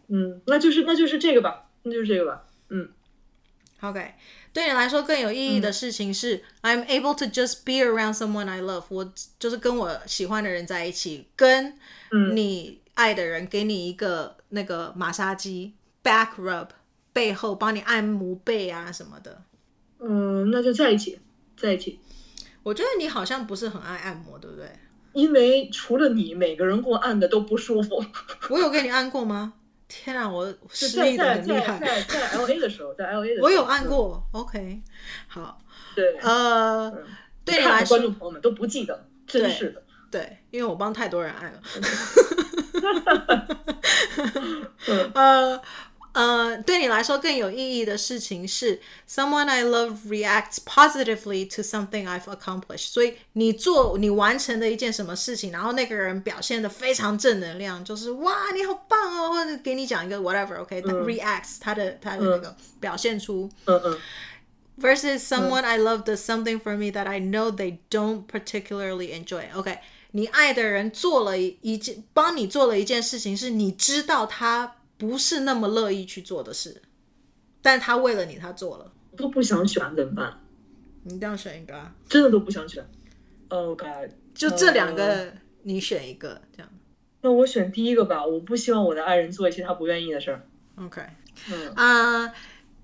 [0.07, 2.43] 嗯，嗯，那就是那就是这个吧，那就是这个吧。
[2.69, 2.89] 嗯
[3.81, 4.13] ，OK。
[4.53, 8.85] 对你来说更有意义的事情是、嗯、I'm able to just be around someone I love。
[8.89, 11.77] 我就是跟我喜欢的人在一起，跟
[12.33, 12.79] 你。
[12.93, 16.67] 爱的人给你一个那个马杀鸡 back rub
[17.13, 19.41] 背后帮你按摩背啊什么的，
[19.99, 21.17] 嗯，那就在一起，
[21.57, 21.99] 在一起。
[22.63, 24.71] 我觉得你好像不是很爱按摩，对不对？
[25.13, 28.03] 因为除了你，每个人给我按的都不舒服。
[28.49, 29.53] 我有给你按过吗？
[29.87, 31.77] 天啊，我失忆的很厉害。
[31.79, 34.23] 在在，L A 的时候，在 L A 的时候，我有按过。
[34.33, 34.81] 嗯、OK，
[35.27, 35.59] 好。
[35.93, 37.03] 对，呃，嗯、
[37.43, 39.83] 对你来说，观众朋友们都不记得，真是的。
[40.09, 41.61] 对，对，因为我帮太多人按了。
[45.13, 45.61] 呃
[46.12, 52.88] 呃，对你来说更有意义的事情是，someone I love reacts positively to something I've accomplished。
[52.88, 63.98] 所以你做你完成的一件什么事情，然后那个人表现得非常正能量，就是哇你好棒哦，或者给你讲一个 whatever，OK，他 reacts 他的他的那个表现出，嗯嗯，
[64.80, 69.80] versus someone I love does something for me that I know they don't particularly enjoy，OK。
[70.12, 76.79] 你爱的人做了一件，帮你做了一件事情，是你知道他 不是那么乐意去做的事，
[77.59, 78.93] 但他为了你，他做了。
[79.17, 80.39] 都不想选怎么办？
[81.05, 81.91] 你一定要选一个啊！
[82.07, 82.87] 真的都不想选。
[83.47, 83.87] OK，
[84.35, 85.33] 就这两个，
[85.63, 86.71] 你选一个，这样。
[87.21, 88.23] 那我选第一个吧。
[88.23, 90.47] 我不希望我的爱人做一些他不愿意的事儿。
[90.75, 91.01] OK，
[91.49, 92.25] 嗯啊，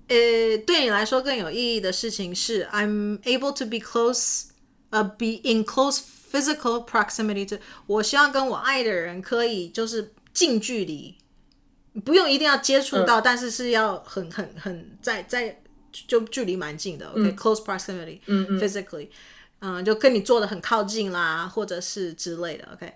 [0.08, 4.48] 呃，对你来说更有意义的事情是，I'm able to be close，
[4.90, 6.00] 呃，be in close。
[6.30, 11.16] Physical proximity to，我希望跟我爱的人可以就是近距离，
[12.04, 17.08] 不用一定要接触到，嗯、但是是要很很很在在就距离蛮近的。
[17.08, 17.78] OK，close、okay?
[17.78, 19.08] proximity，嗯嗯，physically，
[19.60, 22.68] 嗯，就跟你坐的很靠近啦，或者是之类的。
[22.72, 22.94] OK，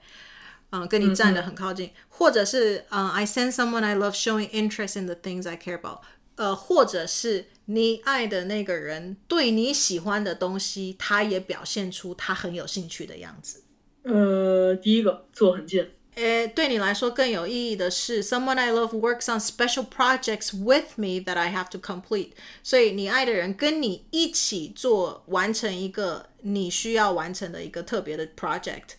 [0.70, 6.00] 嗯，跟你站的很靠近，嗯、或者是嗯，I sense someone I love showing interest in the things I care about。
[6.36, 13.62] 呃，或者是你爱的那个人对你喜欢的东西，他也表现出他很有兴趣的样子。
[14.04, 15.90] 呃，第一个坐很近。
[16.15, 22.31] 呃，对你来说更有意义的是，someone I love works on special projects with me that I have to complete。
[22.63, 28.95] 所以你爱的人跟你一起做，完成一个你需要完成的一个特别的 project。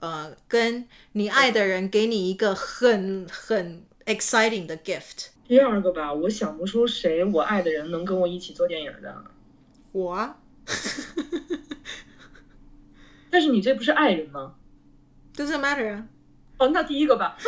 [0.00, 5.28] 呃，跟你爱的人给你一个很很 exciting 的 gift。
[5.46, 9.24] 第二个吧，我想不出谁我爱的人能跟我一起做电影的。
[9.92, 10.38] 我啊，
[13.30, 14.56] 但是你这不是爱人吗？
[15.36, 16.08] Doesn't matter 啊。
[16.61, 17.35] 哦，那第一个吧。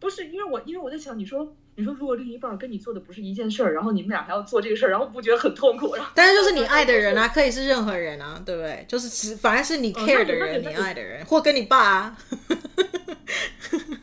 [0.00, 5.96] 不是，因为我因为我在想，你说你说如果另一半跟你做的不是一件事儿，然后你们俩还要做这个事儿，然后不觉得很痛苦？
[6.14, 8.84] 但是就是你 爱的人啊，可以是任何人啊，对不对？
[8.88, 12.16] 就是只反而是你 care 的人，你爱的人，或跟你爸啊。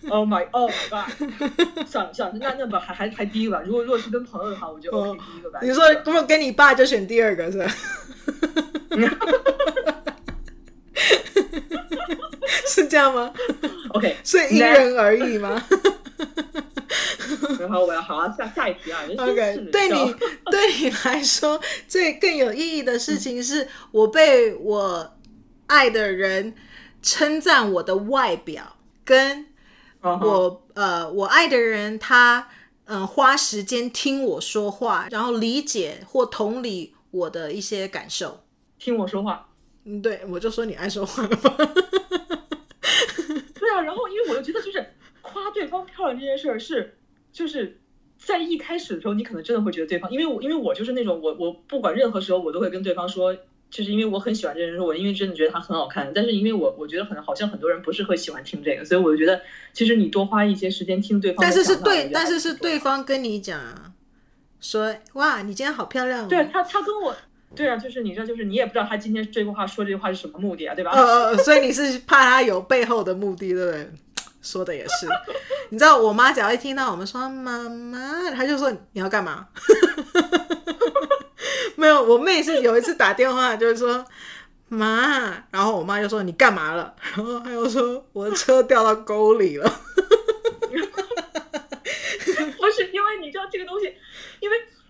[0.07, 1.87] Oh my, oh my god！
[1.87, 3.63] 算了算了，那那不还还还第一个吧。
[3.65, 5.59] 如果如果是跟朋友的话，我就 OK 第一个吧。
[5.63, 7.65] 你说如果跟你爸就选第二个是吧？
[12.67, 13.33] 是这样吗
[13.89, 15.61] ？OK，所以因人而异吗？
[17.59, 19.01] 然后我要好好下下一题啊。
[19.17, 20.15] OK，对你
[20.51, 25.17] 对你来说最更有意义的事情是我被我
[25.67, 26.55] 爱的人
[27.01, 29.47] 称赞我的外表跟。
[30.21, 32.47] 我呃，我爱的人他
[32.85, 38.43] 嗯、呃、花时间听我说话，然后理解或同理我的一些感受，
[38.77, 39.49] 听我说话。
[39.85, 41.55] 嗯，对，我就说你爱说话了吧。
[43.59, 44.85] 对啊，然后因为我就觉得就是
[45.21, 46.97] 夸对方漂亮这件事儿是
[47.31, 47.79] 就是
[48.17, 53.37] 在一开始的时候，你可能真的会觉得对方，因为我因为我就是那种我我不管任何时候我都会跟对方说。
[53.67, 59.41] 就是因为我很喜欢这个人，说我因为真的觉得他很好看，但是因为我我觉得很好像很多人不是会喜欢听这个，所以我就觉得
[59.73, 61.41] 其实你多花一些时间听对方。
[61.41, 63.59] 但是是对，但是是对方跟你讲
[64.61, 66.23] 说哇，你今天好漂亮。
[66.23, 67.13] 哦对他，他跟我
[67.55, 70.91] 对啊，就是你知道，就是你也不知道他今天这句话说这句话是什么目的啊，对吧？
[70.91, 73.91] 呃呃，所以你是怕他有背后的目的，对不对？
[74.41, 75.07] 说的也是。
[75.69, 79.47] 你知道，我妈只要一听到我们说妈妈，她就说你要干嘛？
[81.75, 84.05] 没有，我妹是有一次打电话，就是说
[84.69, 86.93] 妈，然后我妈就说你干嘛了？
[87.15, 89.67] 然后她又说我的车掉到沟里了。
[92.57, 93.93] 不是因为你知道这个东西，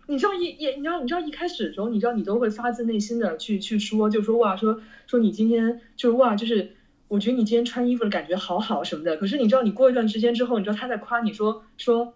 [0.08, 6.76] 你知道一一你知道你知道一开始的时候，你知道你都会发自内心的去去说，就说哇，说说你今天就是哇，就是
[7.08, 9.18] 我觉得你今天穿衣服的感觉好好什么的。
[9.18, 12.14] 可是你知道，你过一段时间之后，你知道他在夸你说说，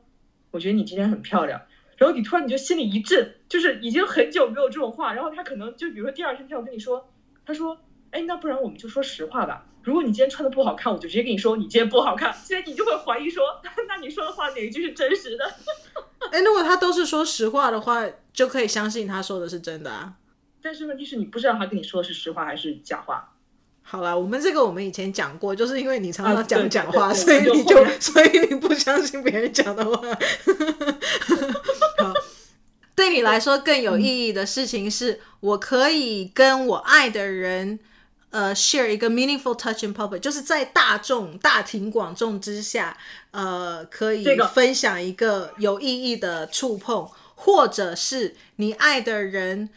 [0.51, 1.61] 我觉得你今天很漂亮。
[1.97, 5.13] 然后你突然你就心里一震，就是已经很久没有这种话。
[5.13, 7.09] 然后他可能就比如说第二天他要跟你说，
[7.45, 7.77] 他说，
[8.11, 9.65] 哎，那不然我们就说实话吧。
[9.83, 12.33] 如果你今天穿的不好看，我就直接跟你说你今天不好看。
[12.35, 13.43] 所以你就会怀疑说，
[13.87, 15.45] 那你说的话哪一句是真实的？
[16.31, 20.13] 哎，如果他都是说实话的话，就可以相信他说的是真的啊。
[20.61, 23.33] 但是问题是你不知道他跟你说的是实话还是假话。
[23.81, 29.97] 好了，我们这个我们以前讲过，就是因为你常常讲讲话，所以你就所以你不相信别人讲的话。
[31.97, 32.13] 好，
[32.93, 37.79] 对你来说更有意义的事情是，嗯、我可以跟我爱的人，
[38.29, 42.97] 呃，share 一个 meaningful touch in public，就是在大众大庭广众之下，
[43.31, 49.69] 呃，可以分享一个有意义的触碰，或者是你爱的人。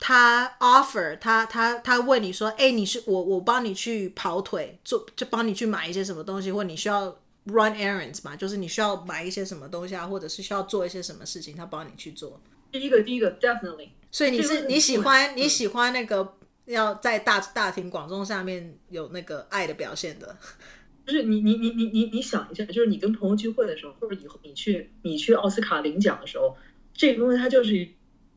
[0.00, 7.06] 他 offer 他他他问你说，哎、欸，你是我我帮你去跑腿做，就帮你去买一些什么东西，或你需要
[7.46, 12.40] run errands 嘛，就是你需要买一些什么东西啊，或者是需要做一些什么事情，他帮你去做。
[12.70, 16.36] 第一个第一个 definitely，所以你是你喜欢你喜欢那个
[16.72, 20.36] 要在大大庭广众下面有那个爱的表现的，
[21.06, 26.56] 就是你你你你你你想一下，就是你跟朋友聚会的时候，或者以后你去你去奥斯卡领奖的时候，
[26.92, 27.88] 这个东西它就是。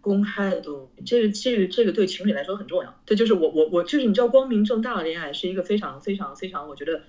[0.03, 3.01] 公开的东西，这个这个这个对情侣来说很重要。
[3.05, 7.03] 这就是我我我就是你知道，光明正大的恋爱是一个非常非常非常，我觉得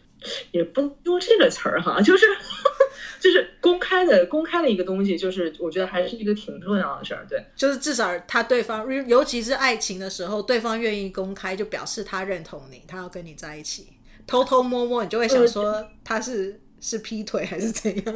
[0.50, 2.26] 也不能用这个词儿哈，就是
[3.20, 7.26] 就是公开的公开的一个东西，就是我觉得还是一个挺重要的事儿。
[7.28, 13.88] 对，就是至少他对方，尤其是爱情的时候，对方愿意公开，就表示他认同你，他要跟你在一起。
[14.26, 16.60] 偷偷摸摸，你就会想说他是。
[16.82, 18.14] 是劈腿还是怎样？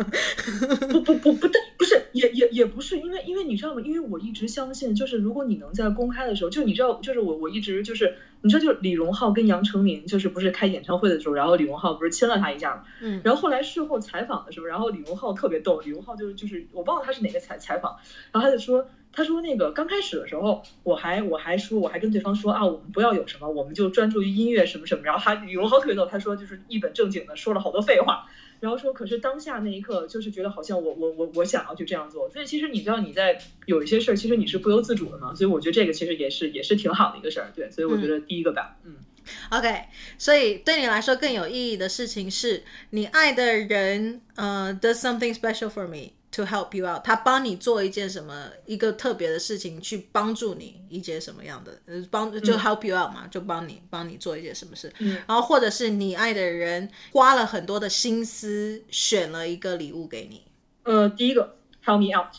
[0.91, 3.81] 不不不不，但不是也也也不是，因为因为你知道吗？
[3.81, 12.83] 因为我一直相信，就是如果你能在公开的时候，就你知道，就是我我一直就是你知道，就是李荣浩跟杨丞琳就是不是开演唱会的时候，然后李荣浩不是亲了他一下嘛？
[13.01, 17.97] 嗯，然后后来事后采访的时候，然后李荣浩特别逗，李荣浩就是就是我忘了他是哪个采采访，
[18.33, 28.27] 然后他就说，他说那个刚开始的时候，我还我还说我还跟对方说啊，我们不要有什么，我们就专注于音乐什么什么，然后他李荣浩特别逗，他说就是一本正经的说了好多废话。
[28.59, 32.31] 然后说，可是当下那一刻，就是觉得好像我我我我想要去这样做。
[32.31, 35.35] 所以其实你知道你在有一些事儿，其实你是不由自主的嘛。
[35.35, 37.53] 所以我觉得这个其实也是也是挺好的一个事儿。
[37.55, 38.95] 对，所以我觉得第一个吧，嗯。
[38.95, 39.83] 嗯、OK，
[40.17, 46.13] 所以对你来说更有意义的事情是你爱的人，呃，does something special for me。
[46.37, 54.93] To help you out，他帮你做一件什么一个特别的事情，去帮助你一些什么样的，呃，帮就 help you out 嘛，嗯、就帮你帮你做一件什么事。
[54.99, 60.43] 嗯，然后或者是你爱的人花了很多的心思选了一个礼物给你。
[60.83, 62.37] 呃，第一个 help me out。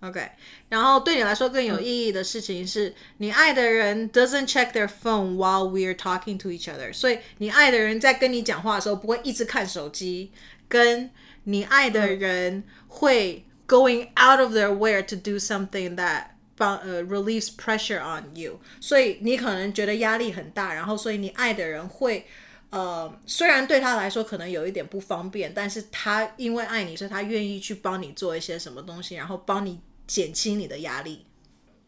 [0.00, 0.30] OK，
[0.70, 10.32] 然后对你来说更有意义的事情是、嗯、你爱的人 doesn't check their phone while we're talking to each other，所以你爱的人在跟你讲话的时候不会一直看手机，
[10.66, 11.10] 跟。
[11.50, 22.26] 你爱的人会 going out of their way to do something that 帮呃 relieves pressure on you，所以你可能觉得压力很大，然后所以你爱的人会
[22.70, 31.26] 呃虽然对他来说可能有一点不方便，但是他因为爱你，所以他愿意去帮你做一些什么东西，然后帮你减轻你的压力。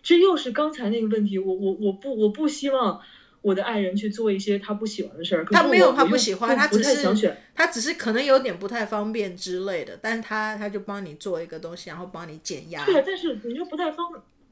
[0.03, 3.01] 这又是刚才那个问题，我我我不我不希望。
[3.43, 12.85] 我的爱人去做一些他不喜欢的事儿，他没有他不喜欢，他只是他只是可能有点不太方便之类的，但是他他就帮你做一个东西，然后帮你减压。
[12.87, 14.07] 对，但是你就不太方，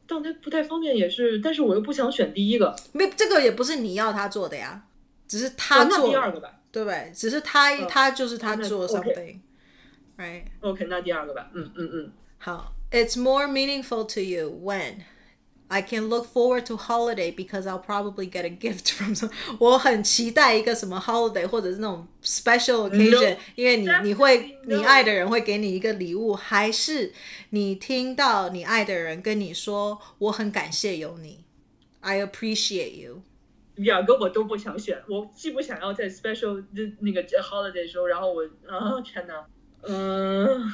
[0.07, 4.83] 但他不太方便也是，但是我又不想选第一个，没这个也不是你要他做的呀，
[5.29, 7.12] 只是他做，第二个吧，对不对？
[7.14, 14.94] 只是他他就是他做 something，right？OK，那第二个吧，嗯嗯嗯，好，It's more meaningful to you when
[15.69, 19.32] I can look forward to holiday because I'll probably get a gift from some。
[19.58, 24.78] 我很期待一个什么 holiday 或者是那种 special occasion，、no, 因为你你会 no.
[24.78, 27.12] 你爱的人会给你一个礼物，还是
[27.50, 31.43] 你听到你爱的人跟你说我很感谢有你，
[32.02, 33.24] I appreciate you。
[33.74, 36.63] 两个我都不想选，我既不想要在 special
[37.00, 39.45] 那个 holiday 的时候，然后我啊天哪，
[39.82, 40.71] 嗯，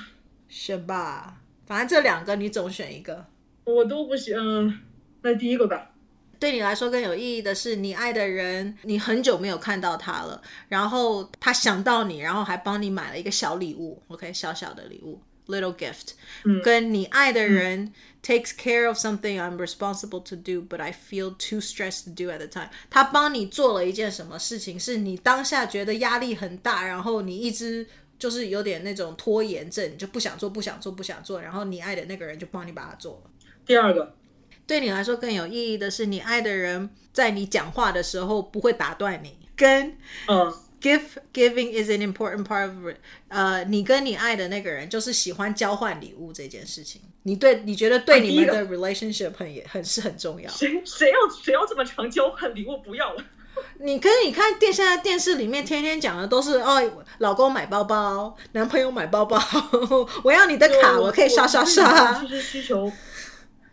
[0.49, 3.25] 选吧，反正这两个你总选一个。
[3.66, 4.80] 我都不行，
[5.22, 5.90] 那第一个吧。
[6.38, 16.12] 对你来说更有意义的是，你爱的人，你很久没有看到他了，然后他想到你，然后还帮你买了一个小礼物，OK，小小的礼物，little gift。
[16.44, 22.38] 嗯，跟你爱的人，嗯，takes care of something I'm responsible to do, but I feel too stressed to do at
[22.38, 22.68] the time。
[22.90, 27.86] 他帮你做了一件什么事情，是你当下觉得压力很大，然后你一直
[28.18, 33.30] 就是有点那种拖延症，你就不想做，不想做，不想做，然后你爱的那个人就帮你把它做了。
[33.66, 34.14] 第二个。
[34.66, 39.36] 对你来说更有意义的是，你爱的人在你讲话的时候不会打断你。
[39.56, 39.96] 跟
[40.28, 40.52] 嗯
[40.82, 41.02] ，give
[41.32, 42.96] giving is an important part of it。
[43.28, 47.00] 呃，你跟你爱的那个人就是喜欢交换礼物这件事情。
[47.22, 50.50] 你对你觉得对你们的 relationship 很也很是很重要。
[50.50, 52.78] 谁谁要谁要这么常交换礼物？
[52.78, 53.24] 不要了。
[53.80, 59.40] 你跟你看电现在电视里面天天讲的都是哦，老公买包包，男朋友买包包，
[60.22, 62.20] 我要你的卡，我可以刷刷刷。
[62.20, 62.92] 其实需求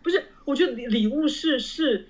[0.04, 0.22] 不是。
[0.44, 2.06] 我觉得礼礼物是是，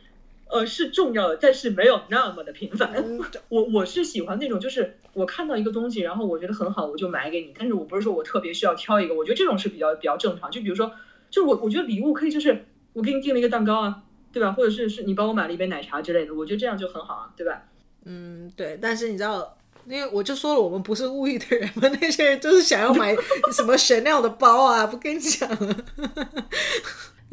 [0.50, 2.92] 呃，是重要的，但是没有那么的频繁。
[3.48, 7.54] 我我是喜欢那种，就是我看到一个东西，然后我觉得很好，我就买给你。
[7.56, 10.50] 但是我不是说我特别需要挑一个，我觉得这种是比较比较正常。
[10.50, 10.92] 就比如说，
[11.30, 14.50] 就我我觉得礼物可以就是我给你订了一个蛋糕啊，对吧？
[14.50, 17.62] 或者是是你帮我买了一杯奶茶之类的，我觉得这样就很好啊，对吧？
[18.04, 18.76] 嗯，对。
[18.82, 23.14] 但是你知道，因为我就说了，我们不是物欲的人嘛，那些人就是想要买
[23.52, 25.76] 什么 Chanel 的包啊，不跟你讲了。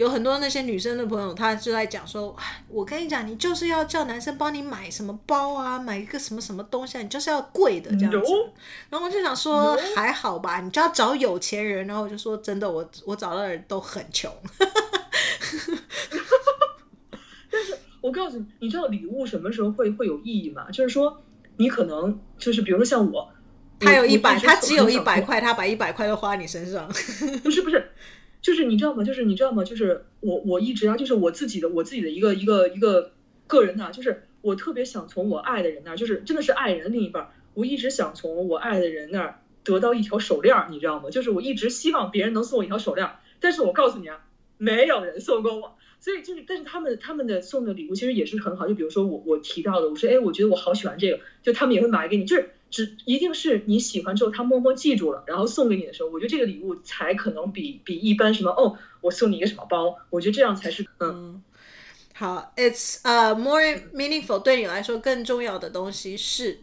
[0.02, 2.36] 有很多那些女生的朋友，她就在讲说
[2.68, 8.18] ：“我跟你讲，你就是要叫男生帮你买什么包啊，买一个什么什么东西啊，你就是要贵的这样子。”
[8.90, 14.32] 然后我就想说：“还好吧，你就要找有钱人。”然后我就说：“真的，我我找到的人都很穷。
[17.52, 20.72] ”但是，我告诉你，你知道礼物什么时候会会有意义吗？
[20.72, 21.22] 就是说，
[21.58, 23.32] 你可能就是比如说像我，
[23.80, 26.88] 他有一百，他只有一百块，他把一百块都花你身上。
[27.44, 27.92] 不 是不是。
[28.42, 29.04] 就是你知道吗？
[29.04, 29.64] 就是你知道吗？
[29.64, 33.12] 就是我我一直啊，就是我自己的我自己的一个一个一个
[33.48, 41.10] 个人呐、啊，就是我特别想从我爱的人那儿，就是真的是爱人的另一半，我一直想从我爱的人那儿得到一条手链，你知道吗？
[41.10, 43.08] 就是我一直希望别人能送我一条手链，
[43.40, 44.26] 但是我告诉你啊，
[44.58, 52.50] 没有人送过我，所以就是，但是他们他们的送的礼物其实也是很好，就比如说我我提到的，我说哎，我觉得我好喜欢这个，就他们也会买给你，就是。
[52.72, 61.44] 只一定是你喜欢之后，他默默记住了，然后送给你的时候，我觉得这个礼物才可能比比一般什么哦，我送你一个什么包，我觉得这样才是嗯，嗯
[62.14, 66.60] 好，it's uh more meaningful 对你来说更重要的东西是，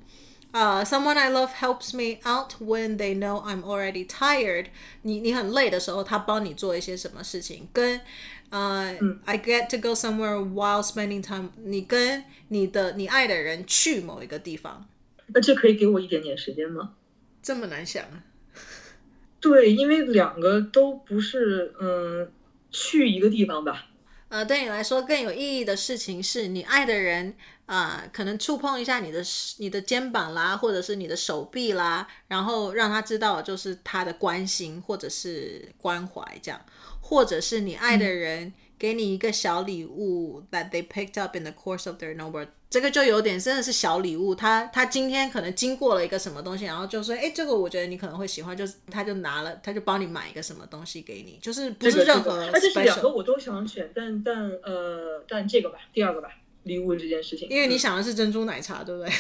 [0.53, 4.67] 呃、uh,，someone I love helps me out when they know I'm already tired
[5.03, 5.15] 你。
[5.15, 7.67] 你你很累的时候，他帮你做一些什么事情？
[7.73, 8.01] 跟
[8.51, 11.51] 呃、uh, 嗯、I get to go somewhere while spending time。
[11.65, 14.87] 你跟你的你爱的人去某一个地方。
[15.35, 16.95] 那这可以给我一点点时间吗？
[17.43, 18.25] 这么难想啊？
[19.41, 22.31] 对，因为两个都不是，嗯，
[22.71, 23.87] 去一个地方吧。
[24.29, 27.35] 呃，对你来说更有意义的事情是你爱的人
[27.67, 29.23] 啊、呃，可能触碰一下你的
[29.59, 36.61] 你的肩膀啦，或者是你的手臂啦，然后让他知道就是他的关心或者是关怀这样，
[37.01, 38.45] 或者是你爱的人。
[38.45, 44.35] 嗯给你一个小礼物，that they picked up in the course of their notebook，这个就有点真的是小礼物。
[44.35, 52.53] 他他今天可能经过了一个什么东西，然后就说，哎，这个我觉得你可能会喜欢，就是他就拿了，他就帮你买一个什么东西给你，就是不是任何、这个。
[52.53, 56.29] 而且是两个我都想选，但但呃，但这个吧，第二个吧，
[56.65, 57.49] 礼物这件事情。
[57.49, 59.11] 因为你想的是珍珠奶茶，对不对？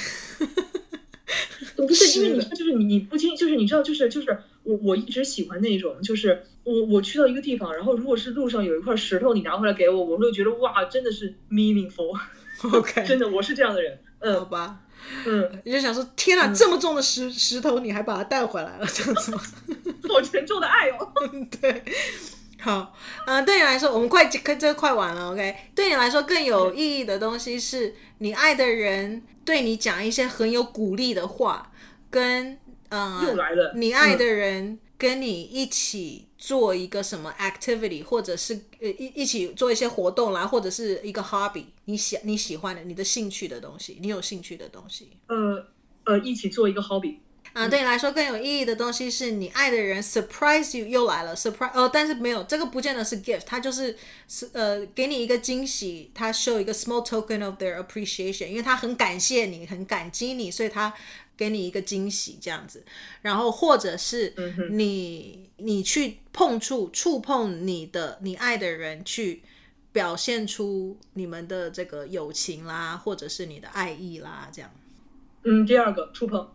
[1.77, 12.21] 不是，因为 你说就是你你不经就是你知道就是就是我我一直喜欢那种就是我我去到一个地方，然后如果是路上有一块石头，你拿回来给我，我会觉得哇，真的是 meaningful，OK，、
[12.63, 13.05] okay.
[13.07, 14.81] 真的我是这样的人，嗯，好吧，
[15.27, 19.41] 嗯，你就想说天哪，这么重的石石头你还把它带回来了，这样子吗？
[20.09, 21.13] 好沉重的爱哦，
[21.61, 21.83] 对，
[22.61, 22.95] 好，
[23.27, 29.23] 嗯、呃，对你来说，我们快这个快完了，OK，对你来说更有意义的东西是你爱的人。
[29.49, 31.73] 对你讲一些很有鼓励的话，
[32.11, 32.59] 跟
[32.91, 45.11] 嗯，又来了，你爱的人跟你一起做一个什么 activity，、嗯、或者是呃一一起做一些活动啦，或者是一个 hobby，你喜你喜欢的，你的兴趣的东西，你有兴趣的东西。
[45.27, 45.67] 呃
[46.05, 47.17] 呃，一起做一个 hobby。
[47.55, 53.97] 啊，对你来说更有意义的东西是你爱的人 surprise you 又来了 surprise 哦，但是没有这个不见得是 gift，他就是
[54.29, 60.93] 是呃给你一个惊喜，他 show 一个 small token of their appreciation，因为他很感谢你，很感激你，所以他
[61.39, 62.85] 给你一个惊喜这样子。
[63.23, 64.35] 然后或者是
[64.73, 69.43] 你你去碰触触碰你的你爱的人，去
[69.93, 74.71] 表现出你们的这个友情啦，或者是你的爱意啦，这样。
[75.45, 76.53] 嗯，第二个触碰。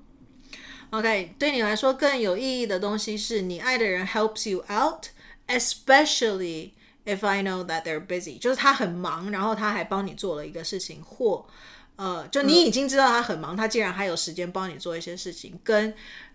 [0.91, 6.69] OK，对你来说更有意义的东西是你爱的人 helps you out，especially
[7.03, 11.47] if I know that they're busy，就是他很忙，然后他还帮你做了一个事情，或
[11.95, 15.93] 呃，就你已经知道他很忙，嗯、他竟然还有时间帮你做一些事情，跟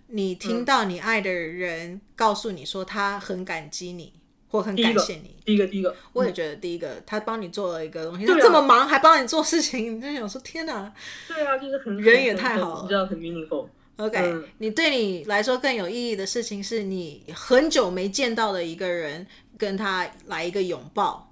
[0.09, 4.13] 你听到你爱的人告诉你说他很感激你。
[4.51, 5.37] 或很感谢你。
[5.45, 10.91] 第一个，第一个，我也觉得第一个，嗯、他帮你做了一个东西，他这么忙还帮你做事情，你就想说天哪！
[11.29, 13.69] 对啊，就是很人也太好了，你知道很 meaningful。
[13.97, 19.27] OK，、嗯、你对你来说更有意义的事情是你很久没见到的一个人，
[19.59, 21.31] 跟他来一个拥抱，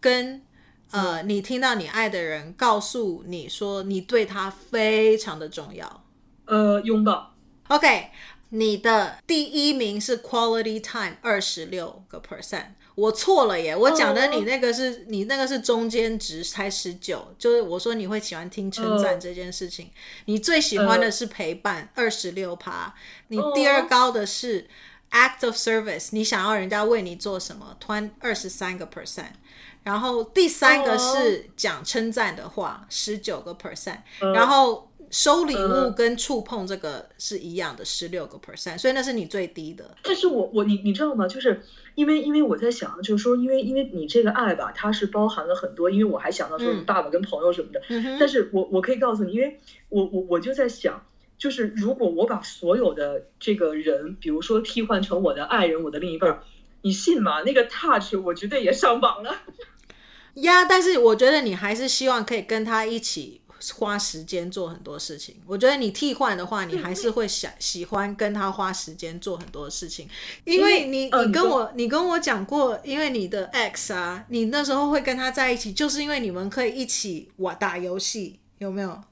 [0.00, 0.40] 跟
[0.90, 6.04] 呃，你听到你爱的人告诉你说你对他非常的重要。
[6.46, 7.34] 呃，拥抱。
[7.68, 8.10] OK。
[8.50, 14.96] 你的第一名是 quality time 二十六个 percent，我错了耶，我讲的你那个是、oh.
[15.08, 19.94] 你那个是中间值才十九，就是我说你会喜欢听称赞这件事情，oh.
[20.24, 22.94] 你最喜欢的是陪伴二十六趴，
[23.26, 24.66] 你第二高的是
[25.10, 29.32] act of service，你想要人家为你做什么，twelve 二十三个 percent，
[29.82, 33.98] 然后第三个是讲称赞的话十九个 percent，
[34.34, 34.86] 然后。
[35.10, 39.96] 收礼物跟触碰这个是一样的，十六个 percent，所以那是你最低的。
[40.02, 41.26] 但是我我你你知道吗？
[41.26, 41.62] 就是
[41.94, 45.88] 因为因为我在想，就是说，因为因为你这个爱吧，它是包含了很多。
[45.88, 47.80] 因为我还想到说你爸爸跟朋友什么的。
[47.88, 49.58] 嗯、但是我我可以告诉你，因为
[49.88, 51.02] 我我我就在想，
[51.38, 56.42] 就是如果我把所有的这个人，比如说替换成我的爱人，我的另一半，
[56.82, 57.42] 你信吗？
[57.42, 59.42] 那个 touch 我绝对也上榜了。
[60.34, 63.40] 呀，但是我觉得你还是希望可以跟他一起。
[63.74, 70.08] 花时间做很多事情，我觉得你替换的话，你还是会想喜欢跟他花时间做很多事情，
[70.44, 79.02] 因为你你跟我你跟我讲过，因为你的 X 啊，你那时候会跟他在一起，就是因为你们可以一起玩打游戏，有没有？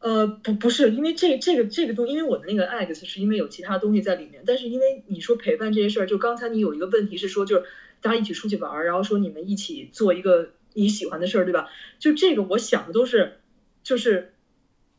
[0.00, 7.64] 呃，不不是，因为这这个这个东，因为我的那个 ex 是因为有其他东西在里面，但是因为你说陪伴这些事儿，就刚才你有一个问题是说，就是
[8.00, 11.68] 大家一起出去玩儿，然后说你们一起做一个你喜欢的事儿，对吧？
[11.98, 13.38] 就这个，我想的都是。
[13.84, 14.34] 就是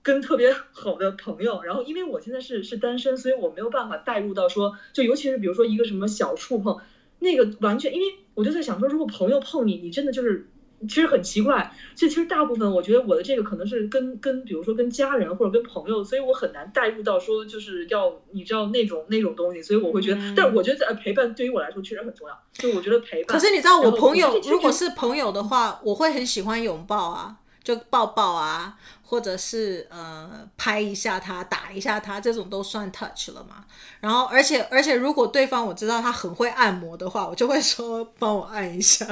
[0.02, 6.80] 跟特别好的朋友，然后因为我现在是是单身，所以我没有办法带入到说，就尤其是比如说一个什么小触碰，
[7.20, 10.47] 那个完全，因为我就在想说，如果朋友碰你，你真的就是
[10.88, 11.72] 其实很奇怪。
[11.96, 22.40] 所以其实大部分我觉得我的这个可能是跟跟比如说跟家人或者跟朋友，所以我很难带入到说就是要你知道那种那种东西，所以我会觉得，嗯、但是我觉得呃陪伴对于我来说确实很重要。
[22.54, 27.38] 就我觉得陪伴，可是你知道我朋友如果是朋友的话，我会很喜欢拥抱啊。
[27.62, 33.64] 就抱抱啊，或者是呃拍一下他，打一下他，这种都算 touch 了嘛。
[34.00, 39.06] 然后，而且而且，如果对方我知道他很会按摩的话，我就会说帮我按一下。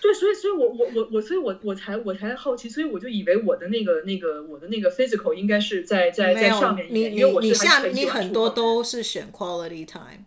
[0.00, 6.86] 对，所以所以我我我我，所以我我才我才好奇，所以我就以为我的那个那个我的那个 physical 应该是在在在上面。
[6.90, 10.24] 你你你下面你很多都是选 quality time，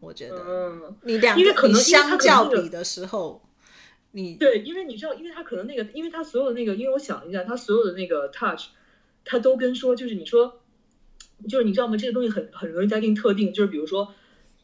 [0.00, 3.42] 我觉得，嗯，你两个你相较比的时候。
[4.12, 8.68] 你对，因为你知道，因为他可能那个，因为他所有的那个，因为我想了一下，他所有的那个 touch，
[9.22, 10.60] 他都跟说，就是你说，
[11.46, 11.94] 就是你知道吗？
[11.94, 14.14] 这个东西很很容易在定特定，就是比如说，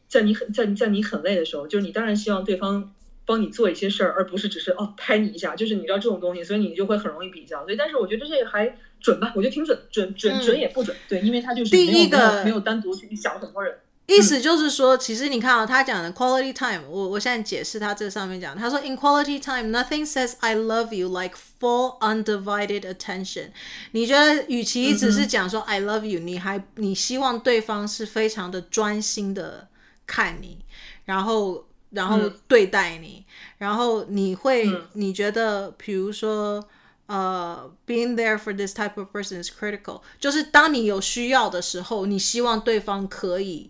[0.07, 2.91] 在你很在在你很累的时候，就是你当然希望对方
[3.25, 7.63] 帮你做一些事儿，而不是只是哦拍你一下，就是你知道这种东西，所以你就会很容易比较。
[7.63, 13.77] 所以，但是我觉得这个还准吧，我觉得挺准，准准准也不准，对，因为他就是第一个没有单独去想很多人。
[14.07, 23.47] 意思就是说，其实你看啊，他讲的 quality time，我我现在解释他这上面讲，他说 in quality time nothing says I love you like full undivided attention。
[23.93, 29.69] 你觉得与其只是讲说 I love you，你还你希望对方是非常的专心的
[30.05, 30.59] 看你，
[31.05, 31.65] 然后
[31.95, 33.25] 然后对待你，
[33.57, 36.63] 然后你会你觉得，比如说
[37.07, 43.69] 呃，being there for this type of person is critical，就是当你有需要的时候，你希望对方可以。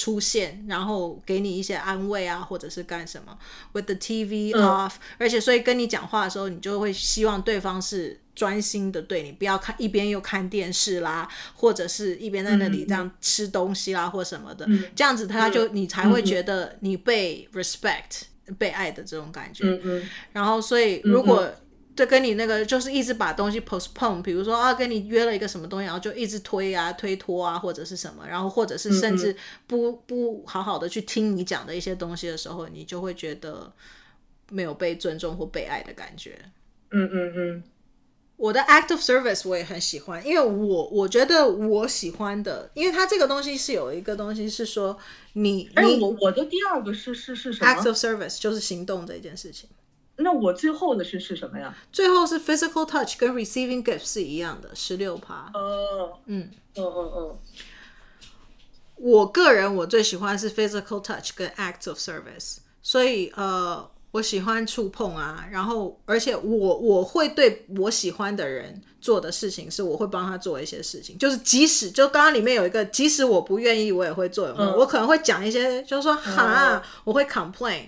[0.00, 3.36] 出现，然后给你一些安慰啊，或者是干什么
[3.74, 19.64] ？With the TV off，嗯，而且所以跟你讲话的时候，你就会希望对方是专心的对你，不要看一边又看电视啦，或者是一边在那里这样吃东西啦，嗯、或什么的，嗯、这样子他就你才会觉得你被 respect、嗯、被爱的这种感觉。
[19.64, 21.52] 嗯嗯、然后所以如果。
[21.90, 29.36] 嗯就跟你那个就是一直把东西 postpone，比如说啊，跟你约了一个什么东西，然后就一直推啊、推脱啊，或者是什么，然后或者是甚至
[29.66, 33.72] 不不好好的去听你讲的一些东西的时候，你就会觉得
[34.50, 36.38] 没有被尊重或被爱的感觉。
[36.90, 37.62] 嗯嗯嗯。
[38.36, 44.96] 我的 act of service 我也很喜欢，因为我我觉得我喜欢的，因为它这个东西是有一个东西是说
[45.34, 49.68] 你，哎，我我的第二个是是是什么？act of service 就是行动这一件事情。
[50.22, 51.74] 那我最后的是是什么呀？
[51.92, 55.50] 最后是 physical touch 跟 receiving gifts 是一样的，十六趴。
[55.54, 57.38] 哦，嗯，哦哦哦。
[58.96, 74.46] 我个人我最喜欢是 physical touch 跟 acts of service，所以呃，我喜欢触碰啊，然后而且我我会对我喜欢的人做的事情是，我会帮他做一些事情，就是即使就刚刚里面有一个，即使我不愿意，我也会做。
[74.48, 74.60] 有有？
[74.60, 77.84] 嗯、我可能会讲一些，就是说哈，我会 complain，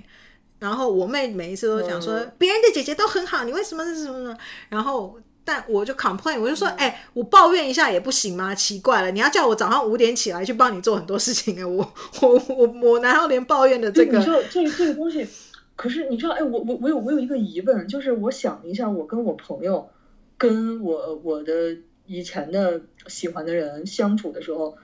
[0.62, 4.34] 然后我妹每一次都讲说，嗯、别人的姐姐都很好，你为什么是什么呢？
[4.68, 5.18] 然后。
[5.44, 8.54] 但我就 complain，我就说，哎、欸，我抱怨一下也不行吗？
[8.54, 11.66] 奇怪了，你要叫我早上五点起来去帮你做很多事情啊！
[11.66, 11.78] 我
[12.22, 14.18] 我我我难道连抱怨的这个？
[14.18, 15.26] 你知道这这个东西，
[15.74, 19.90] 可是你知道，哎，我我我有我有一个疑问，就是我想一下，我跟我朋友，
[20.38, 24.76] 跟我我的以前的喜欢的人相处的时候，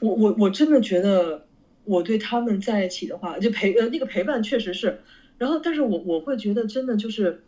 [0.00, 1.46] 我我我真的觉得
[1.84, 5.00] 我对他们在一起的话，就陪呃那个陪伴确实是，
[5.40, 7.42] 然后但是我我会觉得真的就是。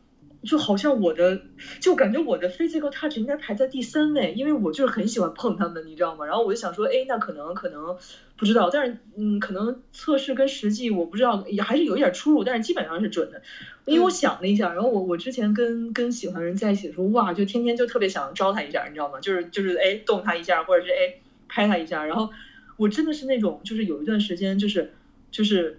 [0.45, 1.40] 就好像我的，
[1.78, 6.26] 就感觉我的 physical touch 应该排在第三位，因为我就是很喜欢碰他们，你知道吗？
[6.26, 7.97] 然后我就想说，哎，那可能可能
[8.36, 13.40] 不知道，但是嗯，可能测试跟实际我不知道，也还是有一点出入，但是基本上是准的。
[13.84, 19.20] 因为我想了一下，然后我我之前跟跟喜欢的人在一起的时候，哇，就天天就特别想招他一下，你知道吗？
[19.20, 22.28] 就是就是哎动他一下，或者是哎拍他一下，然后
[22.76, 24.93] 我真的是那种就是有一段时间就是
[25.30, 25.78] 就是。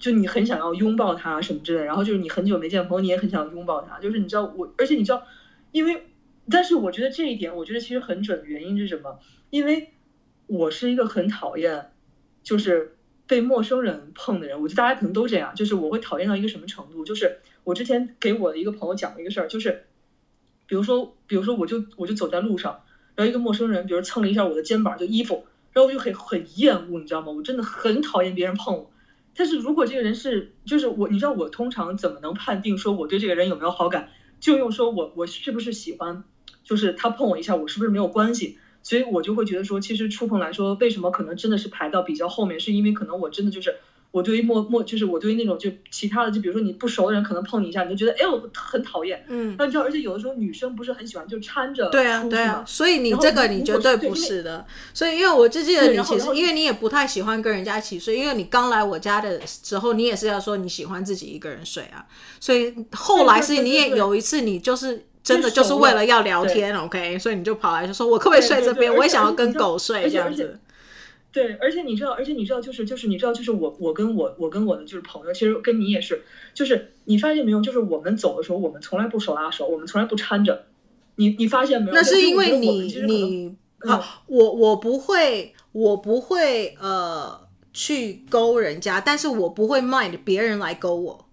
[0.00, 4.00] 就你很想要拥抱他什么之类，然后就是你很久没见朋友，你也很想拥抱他。
[4.00, 5.22] 就是你知道我，而且你知道，
[5.70, 6.06] 因为，
[6.50, 9.20] 但是我觉得这一点，我觉得其实很准的原因是什么？
[9.50, 9.92] 因为
[10.46, 11.92] 我是一个很讨厌，
[12.42, 12.96] 就是
[13.26, 14.60] 被陌生人碰的人。
[14.60, 17.04] 我觉得大家可能都这样，就是我会讨厌到一个什么程度？
[17.04, 19.84] 就是我之前给我的一个朋友讲了一个事儿，就是，
[20.66, 22.80] 比如说，比如说，我就我就走在路上，
[23.14, 27.30] 然后一个陌生人，比如蹭了一下我的肩膀，就衣服，然后我就很很厌恶，你知道吗？
[27.30, 28.89] 我真的很讨厌别人碰我。
[29.34, 34.08] 但是如果这个人是，就是我，你知道我通常怎么能判定说我对这个人有没有好感？
[34.40, 36.22] 就用说我我是不是喜欢，
[36.64, 38.56] 就是他碰我一下，我是不是没有关系？
[38.82, 43.76] 所以我就会觉得说，其实触碰来说，为什么可能真的是排到比较后面，是因为可能我真的就是。
[44.12, 49.24] 我对于陌陌就是我对于那种就其他的，就比如说你不熟的人可能碰你一下，你就觉得哎我很讨厌。
[49.28, 51.88] 嗯，那你知道，而且有的时候女生不是很喜欢就掺着。
[51.90, 52.64] 对啊，对啊。
[52.66, 54.66] 所以你这个你绝对不是的。
[54.92, 62.04] 所以因为我就记得你其实因为你也不太喜欢跟人家一起睡，因为你刚来我家的时候，你也是要说你喜欢自己一个人睡啊。
[62.40, 68.92] 所以后来是你也有一次你就是真的就是为了要聊天，OK，所以你就跑来就说我可不可以睡这边？
[68.92, 70.58] 我也想要跟狗睡这样子。
[71.32, 76.24] 对，而且你知道，而且你知道，就是就是你知道，就是我我跟我我跟我的就是朋友，其实跟你也是，
[76.54, 80.66] 就是你发现没有，就是我们走的时候，我们从来不手拉手，我们从来不搀着。
[81.14, 81.94] 你你发现没有？
[81.94, 87.40] 那是因为你你啊，我我不会，我不会呃
[87.72, 91.26] 去勾人家，但是我不会 mind 别人来勾我。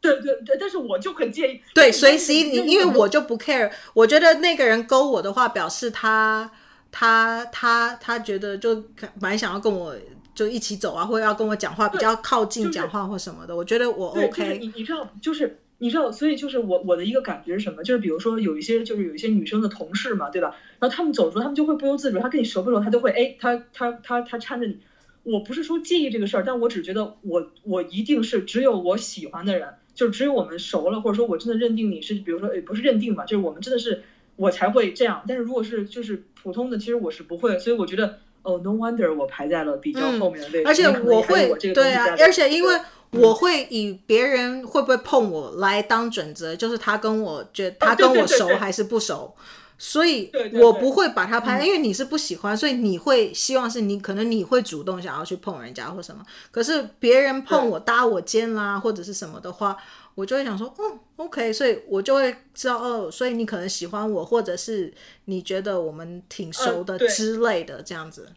[0.00, 1.60] 对对对，但是我就很介意。
[1.72, 6.50] 对，随时你因为我就不 care，我觉得那个人勾我的话，表示他。
[6.98, 8.82] 他他他觉得就
[9.20, 9.94] 蛮想要跟我
[10.34, 13.48] 就一起走啊，或者要跟我讲话，比较靠近讲话或什么的。
[13.48, 14.58] 就是、我觉得我 OK。
[14.58, 17.84] 你你知道，就是你知道，所以就是我我的一个感觉是什么？
[17.84, 20.56] 就是比如说有一些就是有一些女生的同事嘛，对吧？
[20.78, 24.78] 然后他们走的时候，他们就会不由自主，他跟你熟不熟，他都会哎，他他他他搀着你。
[25.22, 34.02] 我不是说介意这个事儿，但我只觉得我我一定是只有我喜欢的人，就是只有我们熟了，或者说我真的认定你是，比如说哎，不是认定吧，就是我们真的是。
[34.36, 40.62] 我才会这样，但是如果是就是普通的，其实我是不会，所以我觉得哦，no wonder 我排在了比较后面的位置。
[40.62, 42.78] 嗯、而且我会我对啊，而且因为
[43.12, 49.34] 我会以别人会不会碰我来当准则，嗯、就是他跟我觉得他跟我熟还是不熟，
[49.78, 50.30] 所以
[50.60, 59.76] 我不会把他拍，因为你是不喜欢，所以你会希望是你可能你会主动想要去碰人家或什么，可是别人碰我搭我肩啦或者是什么的话。
[60.16, 64.92] 我就会想说，哦，OK，所以我就会知道，哦，所以你可能喜欢我，或者是
[65.26, 68.28] 你觉得我们挺熟的之类的，这样子。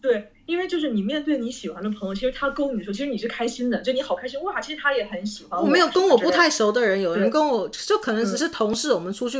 [0.00, 5.66] 对，因为就是你面对你喜欢的朋友，其实他勾你的时候，其实你是开心的，就你好开心哇，其实他也很喜欢我。
[5.66, 9.38] 我没有跟我不太熟的人，有人跟我就可能只是同事，我们出去。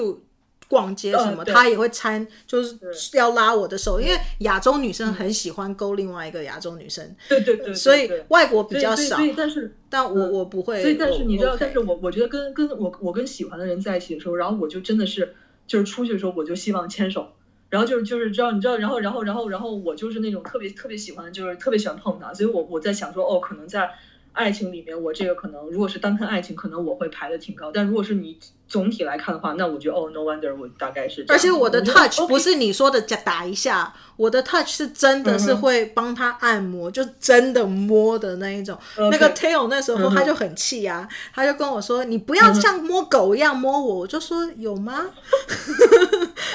[0.73, 2.79] 逛街什么，他也会搀，就是
[3.12, 7.14] 要拉我的手，因为亚洲女生很喜欢勾另外一个亚洲女生。
[7.29, 9.18] 对对对，所以外国比较少。
[9.37, 10.81] 但是，但我我不会。
[10.81, 15.35] 所以，但是你知道，但是我我觉得跟跟我我跟喜欢的人在一起的时候，然后我就真的是
[15.66, 17.29] 就是出去的时候，我就希望牵手，
[17.68, 23.91] 然后就是就是知道你知道，然后然后然后然后我就是那种特别特别喜欢，就是特别喜欢碰他，所以我我在想说，哦，可能在。
[24.35, 27.70] 爱情里面，我这个可能如果是单看爱情，可能我会排的挺高。
[27.70, 28.39] 但如果是你
[28.73, 31.23] 总体来看的话，那我觉得哦，no wonder，我大概是。
[31.29, 38.79] 而且我的 touch 不是你说的打一下，我的 touch 是真的是会帮他按摩，就真的摸的那一种。
[38.97, 45.05] 那个 Tail 那时候他就很气啊，他就跟我说：“你不要像摸狗一样摸我。”我就说：“有吗？”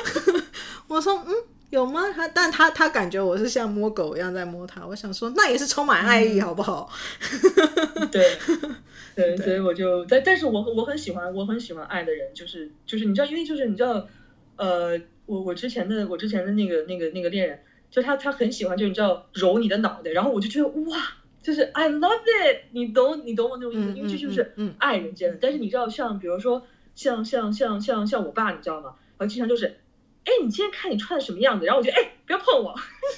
[0.90, 1.36] 我说：“嗯。”
[1.70, 2.02] 有吗？
[2.16, 4.86] 他，但他他感觉我是像摸狗一样在摸他。
[4.88, 6.90] 我想说，那也是充满爱意，好不好？
[7.96, 8.24] 嗯、 对，
[9.14, 14.08] 对，所以我就但但是我我很喜欢我很喜欢爱的人，就是就是你知道，因为就是你知道，
[14.56, 17.60] 呃，我我之前的我之前的那个那个那个恋人，
[17.92, 20.98] 就他他很喜欢，就你知道揉你的脑袋，然后我就觉得哇，
[21.44, 25.38] 就是 I love it，你懂你懂我那种意思，因为这就是爱人间的。
[25.42, 26.66] 但是你知道，像比如说
[26.96, 28.94] 像像像像像我爸，你知道吗？
[29.18, 29.80] 然后经常就是。
[30.28, 31.66] 哎，你今天看你穿的什么样子？
[31.66, 32.76] 然后我就哎，不要碰我。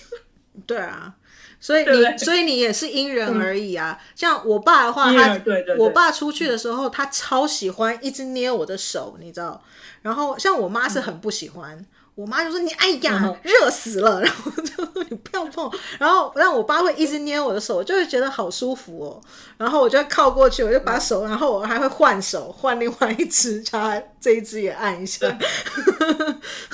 [0.68, 1.16] 对啊，
[1.60, 4.00] 所以你所以你也是因人而异啊。
[4.00, 5.42] 嗯、像我爸的话，他
[5.80, 9.62] 我爸出去的时候，他超喜欢一直捏我的手，你知道。
[10.04, 11.76] 然后像我妈是很不喜欢。
[11.76, 11.86] 嗯
[12.20, 19.22] 我妈就说你哎呀，热死了，然后就说你不要碰，然后让我爸会一直捏我的手，我就会觉得好舒服哦。
[19.58, 25.30] 然后我就靠过去，我就把手，然后我还会换手，换另外一只，叫 他这一只也按一下。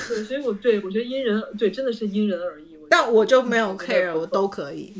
[0.07, 2.75] 对，所以我对我觉得因人对，真的是因人而异。
[2.89, 4.95] 但我就没有 care，我都可以。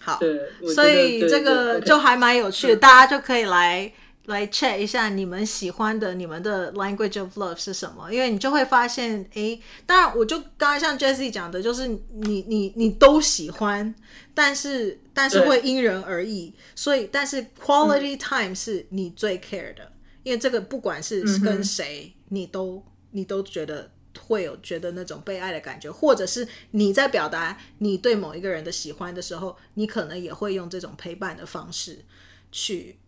[0.00, 0.40] 好，对，
[0.74, 3.92] 所以这个就还蛮有趣的，大家就可以来。
[4.26, 8.12] 来 check 一下你们喜欢的你们的 language of love 是什么？
[8.12, 13.94] 因为你就会发现，诶，当然我就刚才像 Jessie 讲的，就是你你你都喜欢，
[14.34, 16.52] 但是但是会因人而异。
[16.74, 19.92] 所以，但是 quality time 是你最 care 的，嗯、
[20.24, 32.04] 因为这个不管是跟谁，你都你都觉得会有觉得那种被爱的感觉，或者是你在表达你对某一个人的喜欢的时候，你可能也会用这种陪伴的方式
[32.50, 32.98] 去。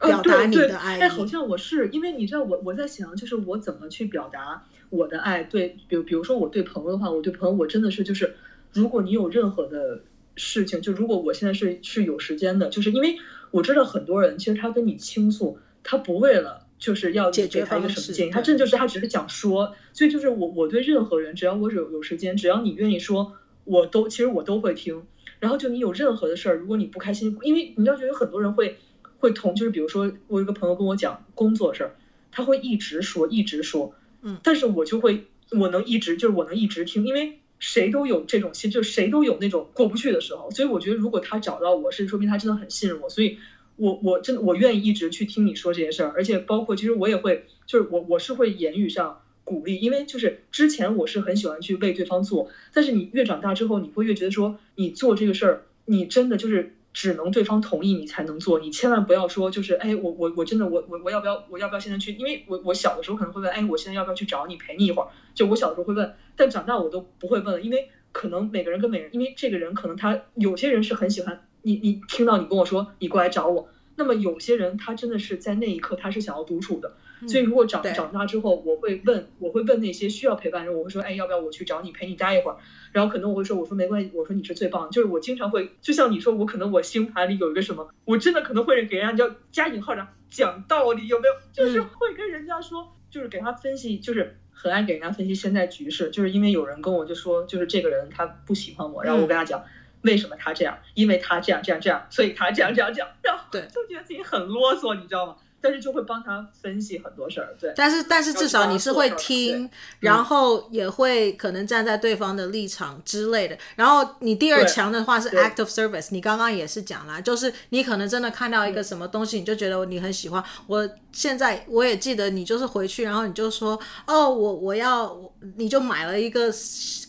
[0.00, 5.42] 表达你的爱，哎，好像我是，因为你知道我我在想，就是我怎么去表达我的爱？
[5.44, 8.36] 对，比如比如说我对朋友的话，我对朋友我真的是就是，
[8.72, 10.02] 如果你有任何的
[10.36, 13.16] 事情，就如果我现在是是有时间的，就是因为
[13.50, 23.32] 我知道很多人其实他跟你倾诉，他不为了就是要解决他一个什么建议，他真的就是他只是想说，所以就是我我对任何人，只要我有有时间，只要你愿意说，
[23.64, 25.02] 我都其实我都会听。
[25.40, 28.76] 然后就你有任何的事儿，如果你不开心，因为你要觉得有很多人会。
[29.18, 31.96] 会同就是比如说我有个朋友跟我讲工作事儿，
[32.30, 43.38] 他会一直说一直说，嗯，但是我就会我能一直就是我能一直听，因为谁都有这种心，就谁都有那种过不去的时候，所以我觉得如果他找到我是说明他真的很信任我，所以
[43.76, 56.74] 我我真的我愿意一直去听你说这些事儿，而且包括其实我也会就是我我是会言语上鼓励，因为就是之前我是很喜欢去为对方做，但是你越长大之后，你会越觉得说你做这个事儿，你真的就是。
[56.98, 62.12] 只能对方同意你才能做，你千万不要说就是哎，我我我真的我我我要不要我要不要现在去？
[62.14, 65.08] 因为我我小的时候可能会问，哎，我现在要不要去找你陪你一会儿？
[65.32, 76.96] 就我小的时候会问，但长大我都不会问了，因为可能每个人跟每人，因为这个人可能他有些人是很喜欢你，你听到你跟我说你过来找我，那么有些人他真的是在那一刻他是想要独处的。
[77.26, 82.56] 所以，如果长长大之后，我会问，我会问那些需要陪伴的人，我会说，哎，要不要我去找你陪你待一会儿？
[82.92, 84.90] 然后可能我会说，我说没关系，我说你是最棒的。
[84.90, 91.34] 就是我经常会，就像你说，我可能我星盘里有一个什么，我真的可能会给人家叫加引号的讲道理，有没有？
[91.52, 96.10] 就是会跟人家说，就是给他分析，就是很爱给人家分析现在局势。
[96.10, 99.62] 就是因为有人跟我就说，就是这个人他不喜欢我，然后我跟他讲
[100.02, 105.36] 为什么他这样，因为他这样这样这样，所以他这样这样这样，然后对，就觉得自己很啰嗦，你知道吗？
[105.60, 107.72] 但是就会帮他分析很多事儿，对。
[107.74, 109.68] 但是但是至少你是会听，
[110.00, 113.54] 然后也会可能站在对方的立场之类的。
[113.54, 120.42] 嗯、然后你第二强的话是 act of service，你刚刚也是讲了，就是你可能真的看到一个什么东西，嗯、你就觉得你很喜欢。
[120.66, 125.14] 我现在我也记得你就是回去，然后你就说哦，我我要，
[125.56, 126.50] 你就买了一个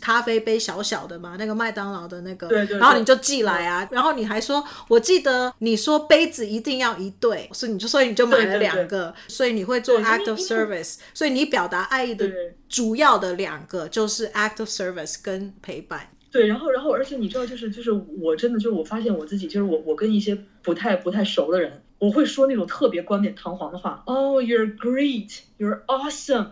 [0.01, 8.39] 咖啡杯小小的嘛，那个麦当劳的那个，对对对，然后你就寄来啊，然后你还说，我记得你说杯子一定要一对，所以你就所以你就买。
[8.39, 12.27] 了两个，所以你会做 act of service，所以你表达爱意的
[12.67, 16.07] 主要的两个就是 act of service 跟陪伴。
[16.31, 26.47] 对，然后然后而且你知道，就是就是我真的就是我发现我自己，就是我我跟一些不太不太熟的人，我会说那种特别冠冕堂皇的话，Oh, you're great, you're awesome。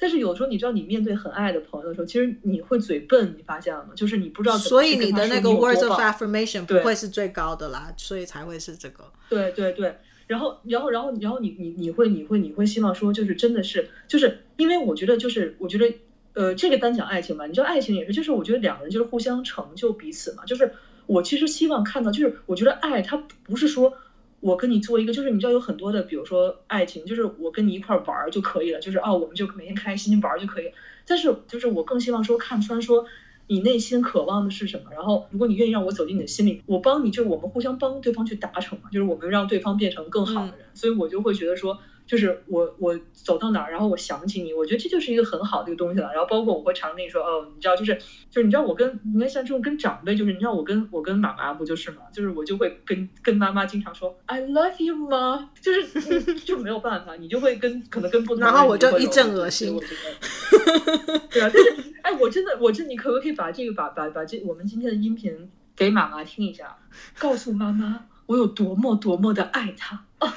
[0.00, 3.90] 但是有时候你知道，你面对很爱的朋友的时候，其实你会嘴笨，你发现了吗？
[3.96, 4.68] 就是你不知道怎么。
[4.68, 9.10] 所以你的那个 words of affirmation 不会是最高的啦，所以才会是这个。
[9.28, 9.96] 对对对。
[10.28, 15.92] 然后，然后，然后，然后你，你，你会，你会，你会希望说，就是真的是，就是因为我觉得，就是我觉得，
[16.34, 20.44] 呃，这个单讲爱情吧，你知道，爱情也是，就是我觉得两个人就是互相成就彼此嘛。
[20.44, 20.70] 就是
[21.06, 23.94] 我其实希望看到，就是我觉得爱它不是说
[24.40, 30.70] 我跟你做一个，就是你知道有很多的，比如说爱情，就是我跟你一块玩就可以了，就是哦，我们就每天开心玩就可以。
[31.06, 33.04] 但是就是我更希望说看穿说。
[33.50, 34.90] 你内心渴望的是什么？
[34.92, 40.66] 然后，如果你愿意让我走进你的心里，我帮你，就是我们互相帮对方去达成嘛，就是我们让对方变成更好的人。
[40.66, 41.78] 嗯、所以我就会觉得说，
[42.08, 46.10] 就是我我走到哪儿，然后我想起你，我觉得这就是一个很好的一个东西了。
[46.10, 47.94] 然后包括我会常跟你说，哦，你知道，就是
[48.30, 66.78] 就是你知道我跟你看像这种跟长辈，就是你知道我跟我跟妈妈不就是嘛，就是我就会跟跟妈妈经常说 I love you 吗，就是就没有办法，你就会跟可能跟不同然后我就一阵恶心，我觉得对啊，但是哎，我真的我这，你可不可以把这个把把把这我们今天的音频给妈妈听一下，
[67.18, 70.34] 告诉妈妈我有多么多么的爱她啊。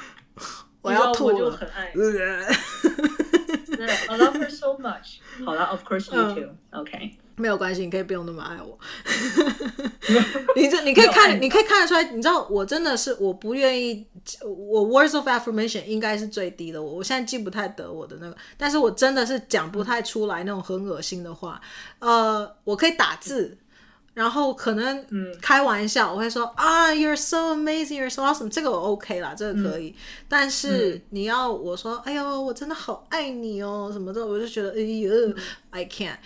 [0.82, 1.92] 我要吐了，我就很爱。
[4.08, 5.18] I love her so much。
[5.44, 6.50] 好了，Of course you too。
[6.70, 8.78] OK，没有关系，你可以不用那么爱我。
[10.54, 14.06] 你这你可以看，你可以看得出来，你知道我真的是我不愿意，
[14.44, 16.80] 我 words of affirmation 应该是最低的。
[16.82, 21.60] 我我现在记不太得我的那个，但是我真的是讲不太出来那种很恶心的话。
[21.98, 23.58] 呃，我可以打字。
[24.14, 25.06] 然后可能
[25.40, 29.88] 开玩笑，我会说、嗯、啊，You're so amazing, You're so awesome，这个我 OK 啦，这个可以。
[29.88, 29.94] 嗯、
[30.28, 35.34] 但是你要我说，哎呦，我真的好爱你哦，什么的，我就觉得，哎呦、嗯、
[35.70, 36.16] ，I can't。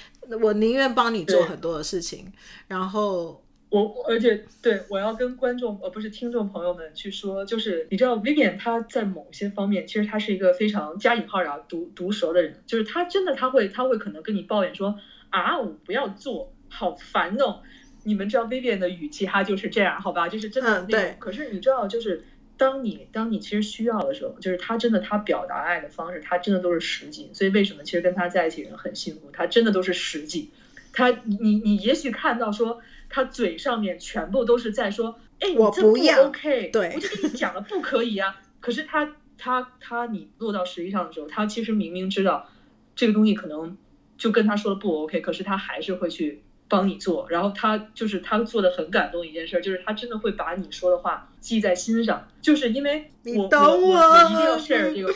[0.42, 2.32] 我宁愿帮你做很多的事情。
[2.66, 14.98] 然后我，而且对，我要跟观众呃不是听众朋友们去说，就是你知道，Vivian 他在某些方面，其实他是一个非常加引号然后毒毒舌的人，就是他真的他会他会可能跟你抱怨说
[15.30, 16.52] 啊，我不要做。
[16.68, 17.62] 好烦哦！
[18.04, 20.28] 你们知道 Vivian 的语气，他就是这样，好吧？
[20.28, 20.86] 就是真的那种。
[20.86, 21.16] 嗯、对。
[21.18, 22.24] 可是你知道，就是
[22.56, 27.30] 当你当你其实需要的时候，就是他真的他表达爱的方式，他真的都是实际。
[27.32, 29.30] 所以为什么其实跟他在一起人很幸福？
[29.32, 30.50] 他真的都是实际。
[30.92, 38.40] 他你你也许看到说他嘴上面全部都是在说，哎，我不要这不 OK，对，我就跟你讲了不可以啊。
[38.60, 39.04] 可是他
[39.36, 42.48] 他他，他你落到实际上的时候，他其实明明知道
[42.94, 43.76] 这个东西可能
[44.16, 46.44] 就跟他说的不 OK，可是他还是会去。
[46.68, 55.12] 帮你做，然后他就是他做的很感动一件事，就是他真的会把你说的话记在心上，就是因为我我我，我一定要 share 这个，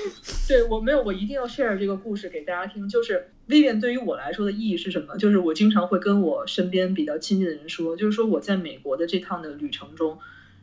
[0.47, 2.89] 对我没有我一定要 share 这个故事给大家听。
[2.89, 5.17] 就是 Vivian 对于我来说的意义是什么？
[5.17, 10.19] 就是我经常会跟我身边比较亲近的人说，就是说我在美国的这趟的旅程中，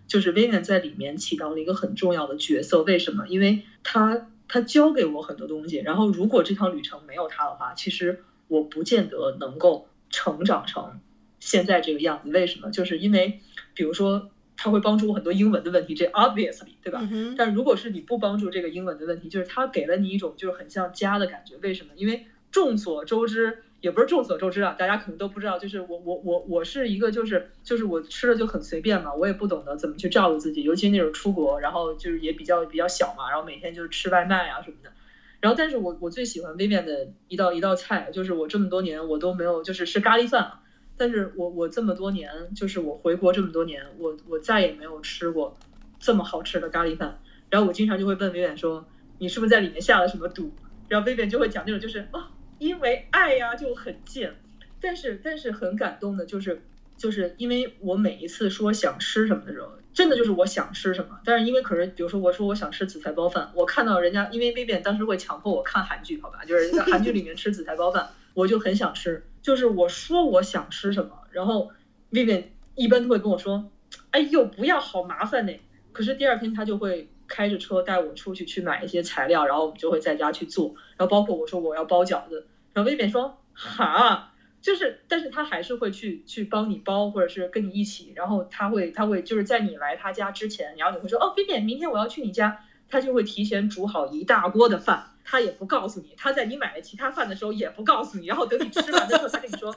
[0.07, 2.83] 就是 Vivian 在里面起到了一个很重要的角色。
[2.83, 3.27] 为什么？
[3.27, 9.89] 因为他他教给我很多东西，然后如果这趟旅程没有他的话，其实我不见得能够。
[10.09, 10.99] 成长成
[11.39, 12.71] 现在这个样子，为什么？
[12.71, 13.39] 就是因为，
[13.73, 17.07] 比如说，他会帮助我很多英文的问题，这 obviously 对吧？
[17.11, 21.55] 嗯、但如果是你不帮助这个英文的问题，就是他给了你一种就是很像家的感觉。
[21.57, 21.91] 为什么？
[21.95, 34.91] 因为众所周知，也不是众所周知啊，大家可能都不知道，就是我我我我是一个就是就是我吃的就很随便嘛，我也不懂得怎么去照顾自己，尤其那种出国，然后就是也比较比较小嘛，然后每天就是吃外卖啊什么的。
[35.39, 40.51] 然后，但是我我最喜欢 Vivian 的一道一道菜，就是我这么多年我都没有，就是是咖喱饭。
[40.95, 45.55] 但是我我这么多年，就是我回国这么多年，我我再也没有吃过
[45.99, 47.19] 这么好吃的咖喱饭。
[47.49, 48.85] 然后我经常就会问 Vivian 说
[49.19, 50.51] ：“你是不是在里面下了什么毒？”
[50.89, 52.23] 然后 Vivian 就会讲那种就是哦，
[52.57, 54.35] 因为爱呀，就很贱。
[54.81, 56.61] 但是但是很感动的就是。
[56.97, 61.19] 就是因为我每一次说想吃什么的时候，真的就是我想吃什么。
[61.25, 69.25] 但是因为可是，比如说我说我想吃紫菜包饭，我看到人家，因为 Vivian 当时会强迫我看韩剧，好吧，就是在韩剧里面吃紫菜包饭，我就很想吃。
[69.41, 71.71] 就是我说我想吃什么，然后
[72.11, 72.43] Vivian
[72.75, 73.71] 一般都会跟我说
[74.11, 75.53] ：“哎呦，不要，好麻烦呢。”
[75.91, 80.75] 可是第二天他就会开着车带我出去去买一些材料，然后我们就会在家去做。
[80.95, 84.33] 然后包括我说我要包饺子，然后 Vivian 说：“哈。”
[84.67, 99.73] 就是，但是他还是会去去帮你包，或者是跟你一起，然后他会他会就是在你来他家之前，然后你会说哦菲菲明天我要去你家，他就会提前煮好一大锅的饭，他也不告诉你，他在你买了其他饭的时候也不告诉你，然后等你吃完的时候才跟你说。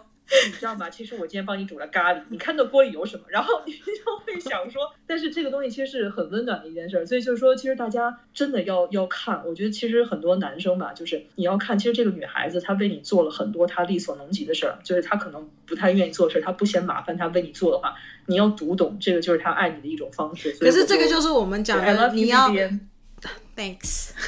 [0.46, 0.88] 你知道吗？
[0.88, 3.24] 其实我今天帮你煮了咖喱，你看到锅里有什么？
[3.28, 3.80] 然后你就
[4.24, 9.42] 会想说，但是这个东西其实是很温暖的一件事，所以就是说，其实大家真的要要看。
[9.46, 17.94] 我觉得其实很多男生吧，就是你要看，其实这个女孩子她为你，做了很多她力所能及的事儿，就是她可能不太愿意做的事儿，她不嫌麻烦，她为你做的话，
[18.26, 20.52] 你要读懂这个就是她爱你的一种方式。
[20.60, 22.48] 可是这个就是我们讲的，你要
[23.56, 24.12] Thanks。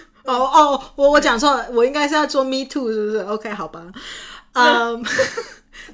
[0.30, 3.84] 哦哦，我我讲错了，我应该是要做 me too，是不是？OK，好吧。
[4.52, 5.06] 嗯、 um,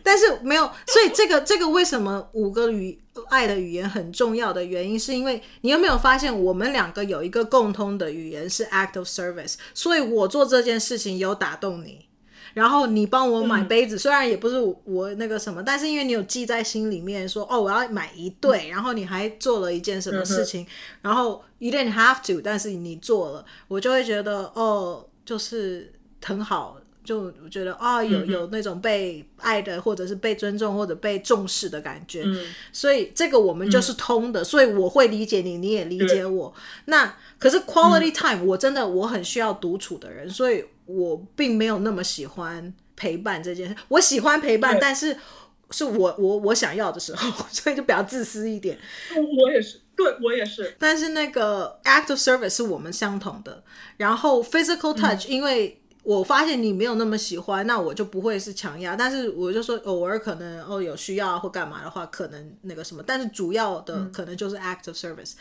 [0.02, 12.05] 但是没有，所以这个这个为什么五个语爱的语言很重要的原因，是因为你有没有发现，我们两个有一个共通的语言是 act of service，所以我做这件事情有打动你。
[12.56, 20.66] 然后你帮我买杯子，嗯、虽然也不是我那个什么，但是因为你有记在心里面说，说哦我要买一对，嗯、然后你还做了一件什么事情，嗯、
[21.02, 25.92] 然后 you didn't have to，但是你做了，我就会觉得哦，就是
[26.24, 32.22] 很好，就我觉得啊、哦，有有那种被爱的，或者是被尊重或者被重视的感觉。
[32.24, 36.54] 嗯、所以这个我们就是通的，嗯、所以我会理解你，你也理解我。
[36.86, 43.76] 那可是 quality time，、嗯、我真的我很需要独处的人，所以我并没有那么喜欢陪伴这件事。
[43.88, 45.16] 我喜欢陪伴，但是
[45.70, 48.78] 是我我我想要的时候， 所以就比较自私一点。
[49.42, 49.80] 我也是。
[49.96, 53.64] 对，我也是，但是那个 act of service 是我们相同的。
[53.96, 58.94] 然后 physical touch，、嗯、因为我发现你没有那么喜欢，那我就不会是强压。
[58.94, 63.02] 但是我就说偶尔可能哦有需要或干嘛的话，可能那个什么。
[63.06, 65.36] 但是主要的可能就是 act of service、嗯。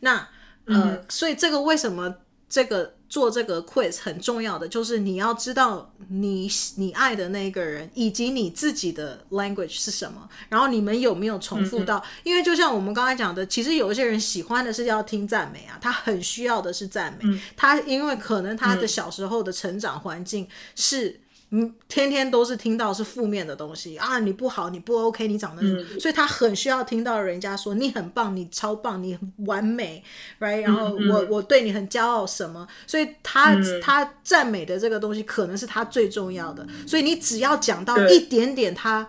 [0.00, 0.16] 那
[0.66, 2.12] 呃，嗯、所以这个为什么？
[2.50, 11.96] 这个做这个 quiz 很重要的就是你要知道你你爱的那个人以及你自己的 language 是什么，然后你们有没有重复到？
[11.98, 21.20] 嗯嗯，因为就像我们刚才讲的，其实有一些人喜欢的是要听赞美啊，他很需要的是赞美，嗯、他因为可能他的小时候的成长环境是。
[21.50, 24.18] 嗯，天天都是听到是负面的东西啊！
[24.20, 25.62] 你不好，你不 OK，你长得……
[25.62, 30.02] 嗯、所以他很需要听到人家说你很棒，你超棒，你很完美
[30.38, 30.62] ，right？
[30.62, 32.66] 然后我、嗯、我对你很骄傲什么？
[32.86, 36.66] 所以他、嗯、他赞美的这个东西可能是他最重要的。
[36.86, 39.06] 所以你只要讲到一点点他。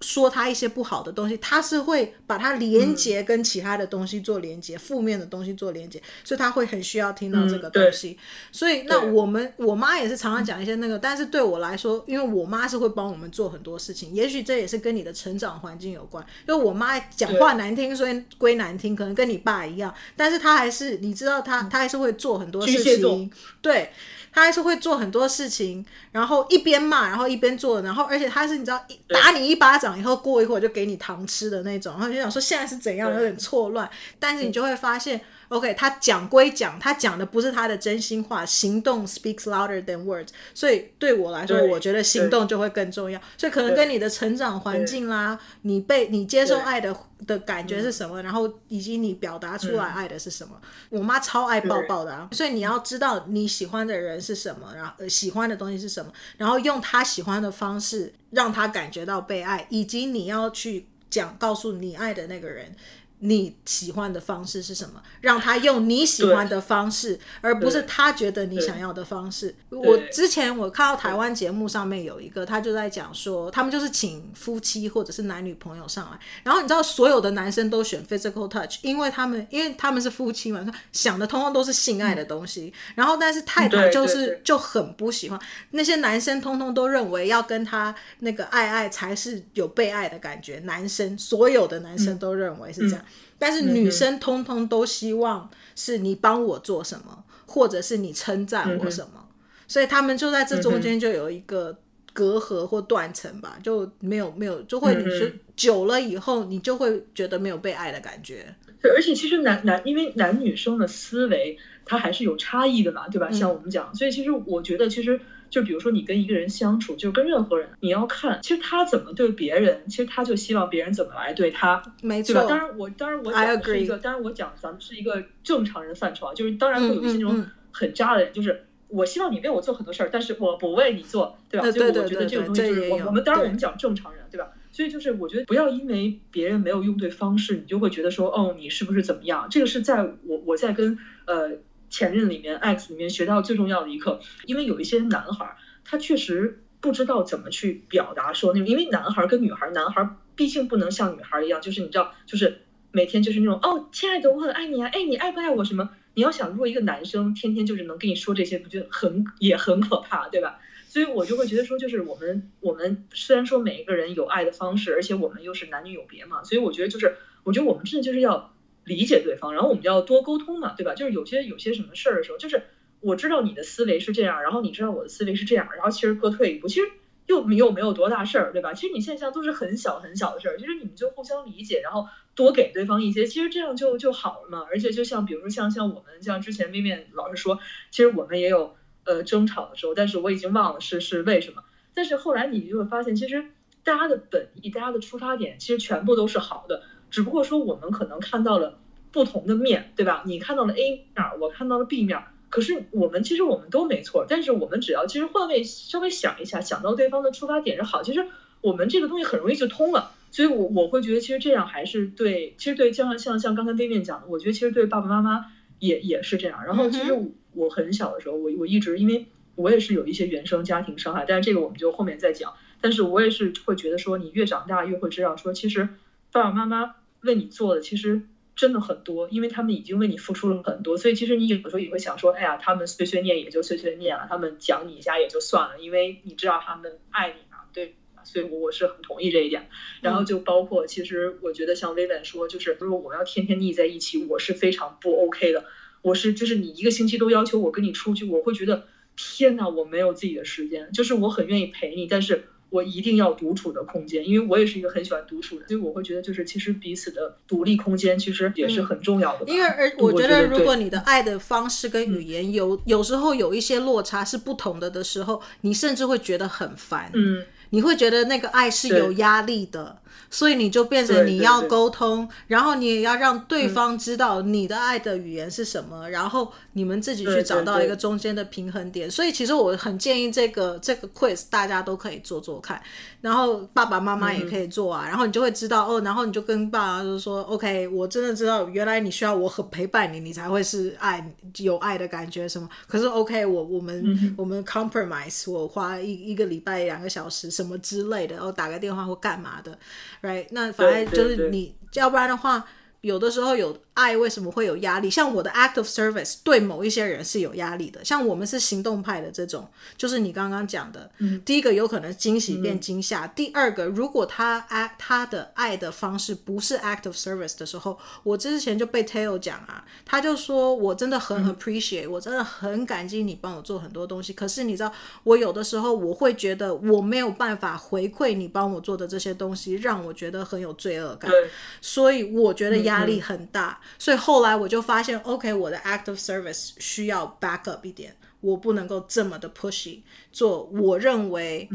[0.00, 8.10] 说他一些不好的东西，他是会把它连接跟其他的东西做连接，负、嗯、面的东西做连接，所以他会很需要听到这个东西。
[8.10, 8.22] 嗯、
[8.52, 16.24] 所以那我们我妈也是常常讲一些那个，但是对我来说，因为我妈是会帮我们做很多事情，也许这也是跟你的成长环境有关。
[16.46, 23.30] 因为我妈讲话难听，所以归难听，可能跟你爸一样，但是她还是你知道她，她还是会做很多事情，
[23.62, 23.90] 对。
[24.36, 25.82] 他还是会做很多事情，
[26.12, 28.78] 然后一边骂，然后一边做，然后而且他是你知道，
[29.08, 35.18] 打你一巴掌以后，过一会儿就给你糖吃的那种，然后就想说现在是怎样，有点错乱，但是你就会发现。
[35.48, 40.28] OK，他讲归讲，他讲的不是他的真心话，行动 speaks louder than words。
[40.52, 43.20] 所以对我来说，我觉得行动就会更重要。
[43.38, 50.60] 所以可能跟你的成长环境啦，你被你接受爱的的感觉是什么，然后以及你表达出来爱的是什么。
[50.88, 62.74] 我妈超爱抱抱的啊，所以你要知道你喜欢的人是什么，然后喜欢的东西是什么，然后用他喜欢的方式让他感觉到被爱，以及你要去讲告诉你爱的那个人。
[63.20, 65.02] 你喜欢的方式是什么？
[65.22, 69.54] 让他用你喜欢的方式，而不是他觉得你想要的方式。
[69.70, 82.72] 我之前我看到台湾节目上面有一个，他就在讲说，他们就是请夫妻或者是男女朋友上来，然后你知道所有的男生都选 physical touch，因为他们因为他们是夫妻嘛，想的通通都是性爱的东西。
[82.94, 85.40] 然后但是太太就是就很不喜欢，
[85.70, 90.58] 那些男生通通都认为要跟他那个爱爱才是有被爱的感觉。
[90.60, 93.05] 男生所有的男生都认为是这样。
[93.38, 99.28] 但是女生通通都希望是你帮我做什么，或者是你称赞我什么，嗯、
[99.68, 101.76] 所以他们就在这中间就有一个
[102.12, 108.54] 隔阂或断层吧，就没有没有就会你就久了以后，你就会觉得没有被爱的感觉。
[108.80, 113.30] 对，而且其实男男因为男女生的思维它还是有差异的嘛，对吧？
[113.30, 115.18] 像我们讲，所以其实我觉得其实。
[115.48, 122.34] 就比如说你跟一个人相处，就跟任何人，你要看，其实他怎么对别人，其实他就希望别人怎么来对他，没错。
[122.34, 122.48] 对吧？
[122.48, 131.70] 当然我当然我讲的是一个，当然我讲咱们是一个正常人范畴啊，就是当然会有一些那种很渣的人，就是我希望你为我做很多事儿，但是我不为你做，对吧？
[131.70, 134.50] 所以我觉得这个东西就是我我们当然我们讲正常人，对吧？
[134.72, 139.46] 所以就是我觉得不要因为别人没有用对方式，你就会觉得说哦你是不是怎么样？
[139.48, 141.52] 这个是在我我在跟呃。
[141.96, 152.60] 前任里面，X 里面学到最重要的一课，因为有一些男孩，他确实不知道怎么去表达说那种，因为男孩跟女孩，男孩毕竟不能像女孩一样，就是你知道，就是
[152.92, 155.88] 每天就是那种哦，亲爱的，我很爱你啊，哎，你爱不爱我什么？
[156.12, 160.58] 你要想，如果一个男生天天就是能跟你说这些，不就很也很可怕，对吧？
[160.88, 168.52] 所以我就会觉得说，就是我们我们虽然说每一个人有爱的方式，而且我们又是男女有别嘛，所以我觉得就是，我觉得我们真的就是要。
[168.86, 170.94] 理解对方，然后我们就要多沟通嘛，对吧？
[170.94, 172.62] 就是有些有些什么事儿的时候，就是
[173.00, 176.88] 我知道你的思维是这样，然后你知道我的思维是这样，然后其实各退一步，其实
[177.26, 178.72] 又又没有多大事儿，对吧？
[178.74, 182.06] 其实你现象都是很小很小的事儿，其实你们就互相理解，然后
[182.36, 184.64] 多给对方一些，其实这样就就好了嘛。
[184.70, 187.58] 而且就像比如说像像我们像之前薇面老师说，
[187.90, 191.64] 其实我们也有呃争吵的时候，但是我已经忘了是是为什么。
[191.92, 193.46] 但是后来你就会发现，其实
[193.82, 196.82] 大家的本意，大家的出发点，其实全部都是好的。
[197.16, 198.78] 只不过说我们可能看到了
[199.10, 200.22] 不同的面对吧？
[200.26, 202.22] 你看到了 A 面，我看到了 B 面。
[202.50, 208.26] 可是我们其实我们都没错，但是我们只要其实换位稍微想一下，想到对方的出发点是好，其实
[208.60, 210.10] 我们这个东西很容易就通了。
[210.30, 215.46] 所以我我会觉得其实这样还是对，其实对像像像刚才对面讲的，我觉得其实对爸爸妈妈
[215.78, 216.62] 也也是这样。
[216.66, 217.14] 然后其实
[217.54, 222.52] 我很小的时候，我我一直因为我也是有一些原生家庭伤害，但是这个我们就后面再讲。
[222.78, 225.88] 但是我也是会觉得说，你越长大越会知道说，其实
[226.30, 226.94] 爸爸妈妈
[227.26, 228.22] 为你做的其实
[228.54, 230.96] 真的很多，因为他们已经为你付出了很多。
[230.96, 237.94] 所以其实你有的时候也会想说，哎呀，他们碎碎念也就碎碎念了，他们讲你一下也就算了，因为你知道他们爱你嘛，对。
[238.24, 239.68] 所以，我我是很同意这一点。
[240.00, 245.64] 然后就包括，其实我觉得像薇薇说，就是如果我们要天天腻在一起，我是非常不 OK 的。
[246.02, 250.90] 我是就是你一个星期都要求我跟你出去，我会觉得天哪，我没有自己的时间。
[250.90, 255.66] 就是我很愿意陪你，但是我一定要独处的空间，因为我也是一个很喜欢独处的。
[255.68, 259.44] 所以我会觉得，就是其实彼此的独立空间其实也是很重要的。
[259.46, 267.10] 因为而我觉得，如果你的爱的方式跟语言有有时候有一些落差是不同的的时候，你甚至会觉得很烦。
[267.14, 267.44] 嗯。
[267.70, 270.00] 你会觉得那个爱是有压力的，
[270.30, 279.10] 所以你就变成你要沟通，然后你也要让对方知道你的爱的语言是什么，嗯、然后你们自己去找到一个中间的平衡点。
[279.10, 282.80] 所以其实我很建议这个这个 quiz 大家都可以做做看，
[283.20, 292.68] 然后爸爸妈妈也可以做啊，嗯、然后你就会知道哦，然后你就跟爸爸就说 OK，我真的知道原来你需要我很陪伴你，你才会是爱有爱的感觉什么。
[292.86, 297.46] 可是 OK，我我们、嗯、我们 compromise，我花一一个礼拜两个小时。
[297.56, 299.78] 什么之类的，然后打个电话或干嘛的
[300.22, 300.46] ，right？
[300.50, 302.64] 那反正就是你，要不然的话，
[303.00, 303.76] 有的时候有。
[303.96, 305.08] 爱为什么会有压力？
[305.10, 308.04] 像我的 act of service 对某一些人是有压力的。
[308.04, 309.66] 像我们是行动派的这种，
[309.96, 313.24] 就是你刚刚讲的，嗯、第一个有可能惊喜变惊吓。
[313.24, 324.34] 嗯、第二个，如果他 act 他的爱的方式不是 act of service 的时候，我之前就被 taio 讲啊，他就说我真的很 appreciate，、嗯、我真的很感激你帮我做很多东西。
[324.34, 324.92] 可是你知道，
[325.24, 331.48] 我有的时候我会觉得我没有办法回馈你帮我做的这些东西，让我觉得很有罪恶感，对
[331.80, 333.80] 所以我觉得压力很大。
[333.98, 340.00] 所以后来我就发现，OK，我的 act of service 需要 back up 一点，我不能够这么的 pushy
[340.32, 341.68] 做我认为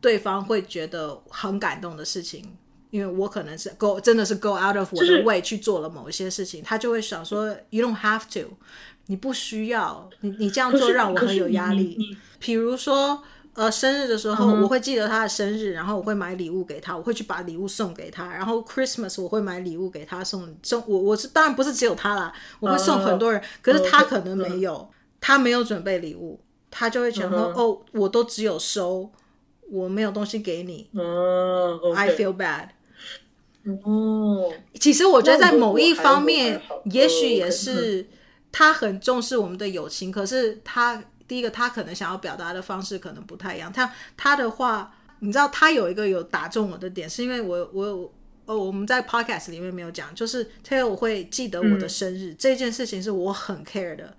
[0.00, 2.56] 对方会觉得很感动的事情，嗯、
[2.90, 8.56] 因为我可能是 go 真的是 go out of 我的 way 去做了某一些事情，他就会想说 you don't have to，
[9.06, 13.22] 你不需要，你你这样做让我很有压力，比如说。
[13.54, 18.32] 呃，生日的时候我会记得他的生日，然后我会买礼物给他，我会去把礼物送给他。
[18.32, 23.42] 然后 Christmas 我会买礼物给他送送我，我是当然不是只有他啦，我会送很多人。
[23.60, 24.88] 可是他可能没有，
[25.20, 26.40] 他没有准备礼物，
[26.70, 29.10] 他就会觉得哦，我都只有收，
[29.68, 30.88] 我没有东西给你。
[31.96, 32.68] I feel bad。
[33.84, 38.08] 哦，其实我觉得在某一方面，也许也是
[38.52, 41.02] 他很重视我们的友情，可是他。
[41.30, 43.72] 第一个，他可能想要表达的方式可能不太一样。
[43.72, 48.12] 他他的话，你知道，他有一个有打中我的点，是因为我我
[48.46, 54.12] 哦，我们在 podcast 里面没有讲，就是 Teo 会记得我的生日、嗯、这件事情是我很 care 的，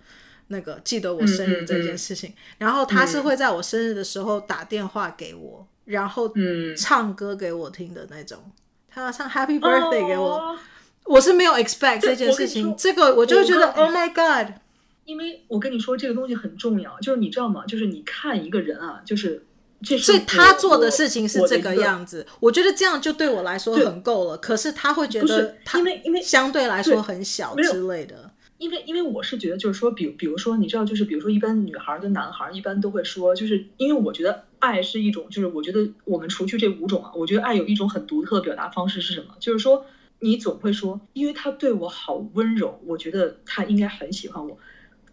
[0.47, 2.29] 那个记得我生日这件事情。
[2.29, 6.31] 嗯嗯嗯、然后他是会在我生日的时候打电话给我，嗯、然后
[6.77, 8.39] 唱歌给我听的那种。
[8.89, 10.57] 他要唱 Happy Birthday 给我，哦、
[11.03, 14.53] 我是没有 expect 这件事情，这个我就觉得 Oh my God。
[15.11, 17.65] 因为我跟你说这个东西很重要，就是你知道吗？
[17.65, 19.45] 就是你看一个人啊，就是
[19.83, 24.37] 这是所以他做的事情是这个样子，我，我觉得这样就对我来说很够了。
[24.37, 28.31] 可是他会觉得他因为因为相对来说很小之类的。
[28.57, 39.33] 因为因为我是觉得就是说，比比如说你知道，就是比如说一般女孩跟男孩一般都会说，就是因为我觉得爱是一种，就是我觉得我们除去这五种啊，我觉得爱有一种很独特的表达方式是什么？
[39.39, 39.83] 就是说
[40.19, 44.55] 你总会说，因为他对我好温柔，我觉得他应该很喜欢我。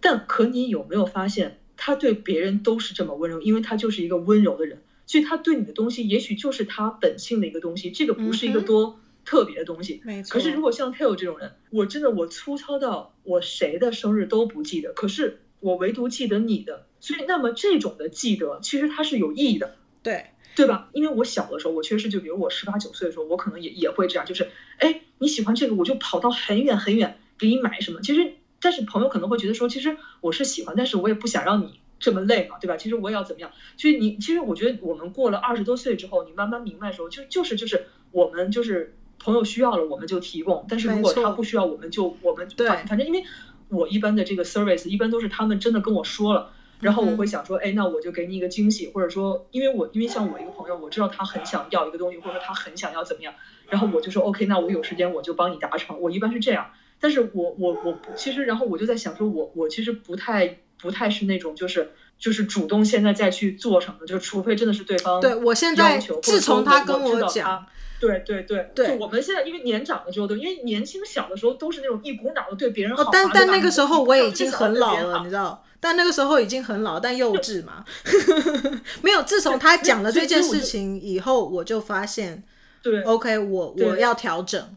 [0.01, 10.01] 但可你有没有发现，他对别人都是这么温柔，因为他就是一个温柔的人，所以他对你的东西也许就是他本性的一个东西，这个不是一个多特别的东西。
[10.05, 10.34] 没错。
[10.34, 20.90] 可是如果像 Teo 这种人，我真的我粗糙到我谁的生日都不记得，可是我唯独记得你的，所以那么这种的记得其实它是有意义的，对对吧？
[20.92, 28.32] 因为我小的时候，我确实就比如我十八九岁的时候，我可能也也会这样，就是哎你喜欢这个，我就跑到很远很远给你买什么，其实。
[28.61, 32.76] 但是朋友可能会觉得说，其实我是喜欢，但是我也不想让你这么累嘛，对吧？
[32.76, 33.50] 其实我也要怎么样？
[33.76, 43.22] 所以你其实我觉得我们过了二十多岁之后，你慢慢明白的时候，就就是就是我们就是朋友需要了我们就提供，但是如果他不需要，我们就我们对，反正因为
[43.68, 46.50] 我一般的这个 service 一般都是他们真的跟我说了，
[46.80, 53.34] 然后我会想说，哎，那我就给你一个惊喜，或者说，因为我因为像我一个朋友，我知道他很想要一个东西，或者说他很想要怎么样，
[53.68, 56.70] 然后我就说 OK，那我有时间我就帮你达成，我一般是这样。
[57.01, 67.66] 但是我我我其实，然后我就在想说我，我我其实不太不太是那种就是就是主动现在再去做什么，就除非真的是对方对我现在自从他跟我讲。
[68.01, 73.10] 对对对对，我们现在因为年长的时候都，因为年轻小的时候都是那种一股脑的对别人好。
[73.12, 75.64] 但但那个时候我已经很老了，你知道？
[75.81, 77.85] 但那个时候已经很老，但幼稚嘛。
[79.02, 82.44] 没有，自从他讲了这件事情以后，我就发现，
[82.82, 84.77] 对，OK，我我要调整，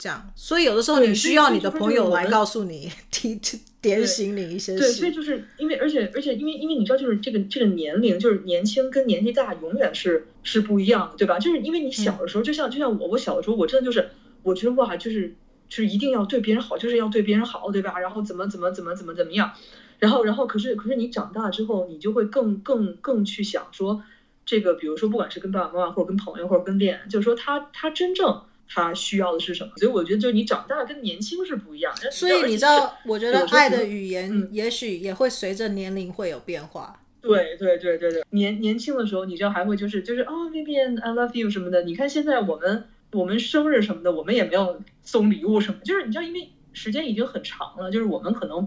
[0.00, 0.32] 这样。
[0.34, 3.60] 所以有的时候你需要你的朋友来告诉你， 提提。
[3.82, 11.38] 点醒你一些事，对，所以就是因为，而且而且因为因为你知道，就是这个这个年龄，就是年轻跟年纪大永远是是不一样的，对吧？
[11.38, 14.10] 就是因为你小的时候，就像就像我，我小的时候，我真的就是
[14.42, 15.34] 我觉得哇，就是
[15.70, 17.98] 就是一定要对别人好，就是要对别人好，对吧？
[17.98, 19.50] 然后怎么怎么怎么怎么怎么样，
[19.98, 24.02] 然后然后可是可是你长大之后，你就会更更更去想说，
[24.44, 28.42] 这个比如说不管是跟爸爸妈妈或者跟朋友或者跟恋人，就是说他他真正。
[28.72, 29.72] 他需要的是什么？
[29.76, 31.92] 所以我觉得，就是你长大跟年轻是不一样。
[32.12, 37.00] 所以你知道，我觉得爱的语言也许也会随着年龄会有变化。
[37.20, 41.82] 对对对对对，年年轻的时候，你知道还会就是就是啊，Vivian I love you 什么的。
[41.82, 48.66] 你看现在我们我们生日什么的，我们也没有送礼物什么，就是你知道，因为时间已经很长了，就是我们可能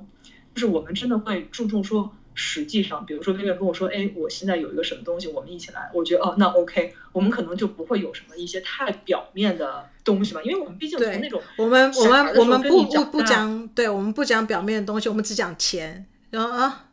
[0.54, 2.14] 就是我们真的会注重说。
[2.36, 5.90] 实际上，比如说那个跟我说，哎，我现在有一个什么东西，我们一起来。
[5.94, 16.06] 我觉得哦，那 OK，我们可能就不会有什么一些太表面的东西吧，因为我们毕竟从那种我们我们我们不不不讲，对我们不讲表面的东西，我们只讲钱。
[16.30, 16.86] 然后啊。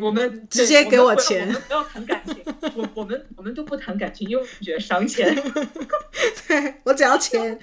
[0.00, 2.36] 我们直接给我钱，我们不要谈感情，
[2.76, 5.34] 我我们我们都不谈感情，因为我们觉得伤钱。
[6.46, 7.58] 对，我只要钱，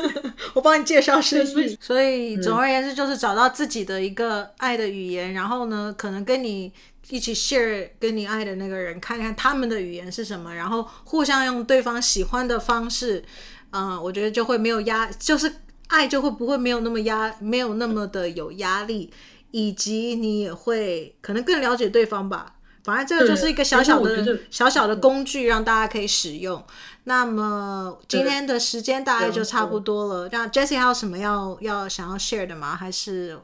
[0.52, 1.76] 我帮你介绍生意。
[1.80, 6.70] 所以总而言之，就是找到自己的一个爱的语言，嗯、然后呢，可能跟你
[7.08, 13.24] 一起 share 跟你爱的那个人，看看他们的语言是什么，然后互相用对方喜欢的方式，
[13.70, 15.50] 嗯，我觉得就会没有压，就是
[15.88, 19.10] 爱就会不会没有那么压，没有那么的有压力。
[19.50, 26.62] 以及你也会可能更了解对方吧，反正这个就是一个小小的小小的工具，让大家可以使用。
[27.04, 30.28] 那么今天的时间大概就差不多了。
[30.30, 32.76] 那 Jessie 还有什么要要想要 share 的吗？
[32.76, 33.38] 还是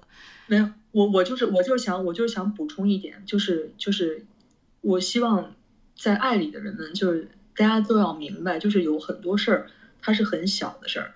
[0.46, 0.68] 没有？
[0.90, 4.26] 我我就是我就是想我就是想补充一点，就是就是
[4.80, 5.54] 我希望
[5.96, 9.70] 在爱里的人们，就是大家都要明白，就是有很多事儿
[10.00, 11.14] 它是很小的事儿，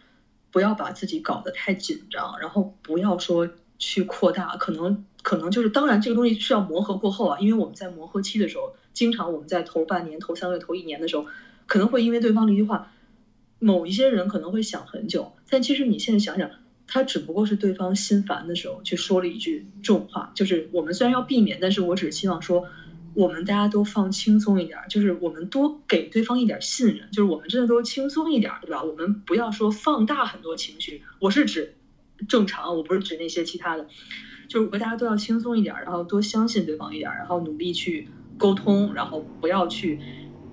[0.50, 3.48] 不要把自己搞得太紧张，然后不要说。
[3.78, 11.26] 去扩大，可能可能就是，当然这个东西是要磨合过后啊，因为我们在磨合期的时候，经常我们在头半年、头三个月、头一年的时候，
[11.66, 12.92] 可能会因为对方的一句话，
[13.58, 16.50] 某一些人可能会想很久，但其实你现在想想，
[16.86, 22.64] 他只不过是对方心烦的时候去说了一句重话，就是我们虽然要避免，但是我只希望说，
[23.14, 28.82] 我们大家都放轻松一点，就是我们多给对方一点信任，就是我们真的都轻松一点，对吧？
[28.82, 31.74] 我们不要说放大很多情绪，我是指。
[32.28, 33.86] 正常，我不是指那些其他的，
[34.48, 40.00] 就是大家都要轻松一点，然后多相信对方一点，然后努力去沟通，然后不要去，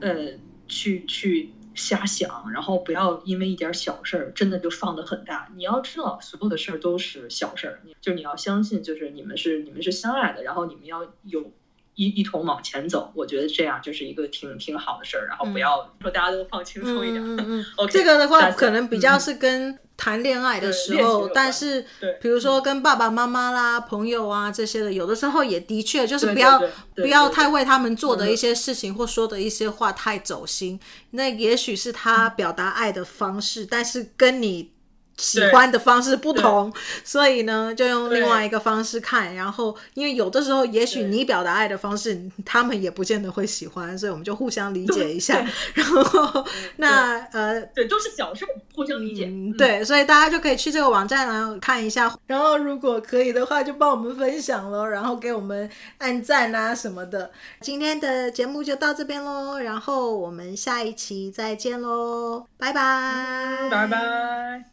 [0.02, 0.31] 呃，
[0.68, 5.49] 去去瞎想，然后不要因为一点小事儿真的就放得很大。
[5.56, 11.52] 你要知道，所有的事儿都是小事儿，就是你要相信，就是你们是你们是相爱的，然后你们要有。
[11.95, 15.27] 一一同往前走，我觉得这样就是一个挺挺好的事儿。
[15.27, 17.23] 然后不要说大家都放轻松一点。
[17.23, 21.86] 嗯嗯 这个的话可能比较是跟谈恋爱的时候，但是
[22.22, 26.61] 比如说跟爸爸妈妈啦、朋友啊这些的，有的时候也的确就是不要
[26.95, 30.80] 不要太为他们做的一些事情或说的一些话太走心。
[31.11, 34.72] 那也许是他表达爱的方式，但是跟你。
[35.18, 36.73] 喜欢的方式不同，
[37.03, 39.35] 所以呢，就用另外一个方式看。
[39.35, 45.45] 然后，因为有的时候，也许你表达爱的方式，他们也不见得会喜欢，所以我们就互相理解一下。
[45.76, 46.45] 然后，
[46.77, 48.45] 那呃，对，都是小事，
[48.76, 49.26] 互相理解。
[49.26, 52.14] 嗯，对，所以大家就可以去这个网站来看一下。
[52.27, 55.69] 然后，如果可以的话，就帮我们分享咯，然后给我们
[55.99, 57.31] 按赞啊什么的。
[57.61, 64.72] 今天的节目就到这边喽，然后我们下一期再见喽，拜拜，拜拜。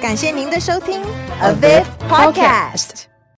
[0.00, 1.02] 感谢您的收听
[1.40, 3.19] ，A Viv Podcast。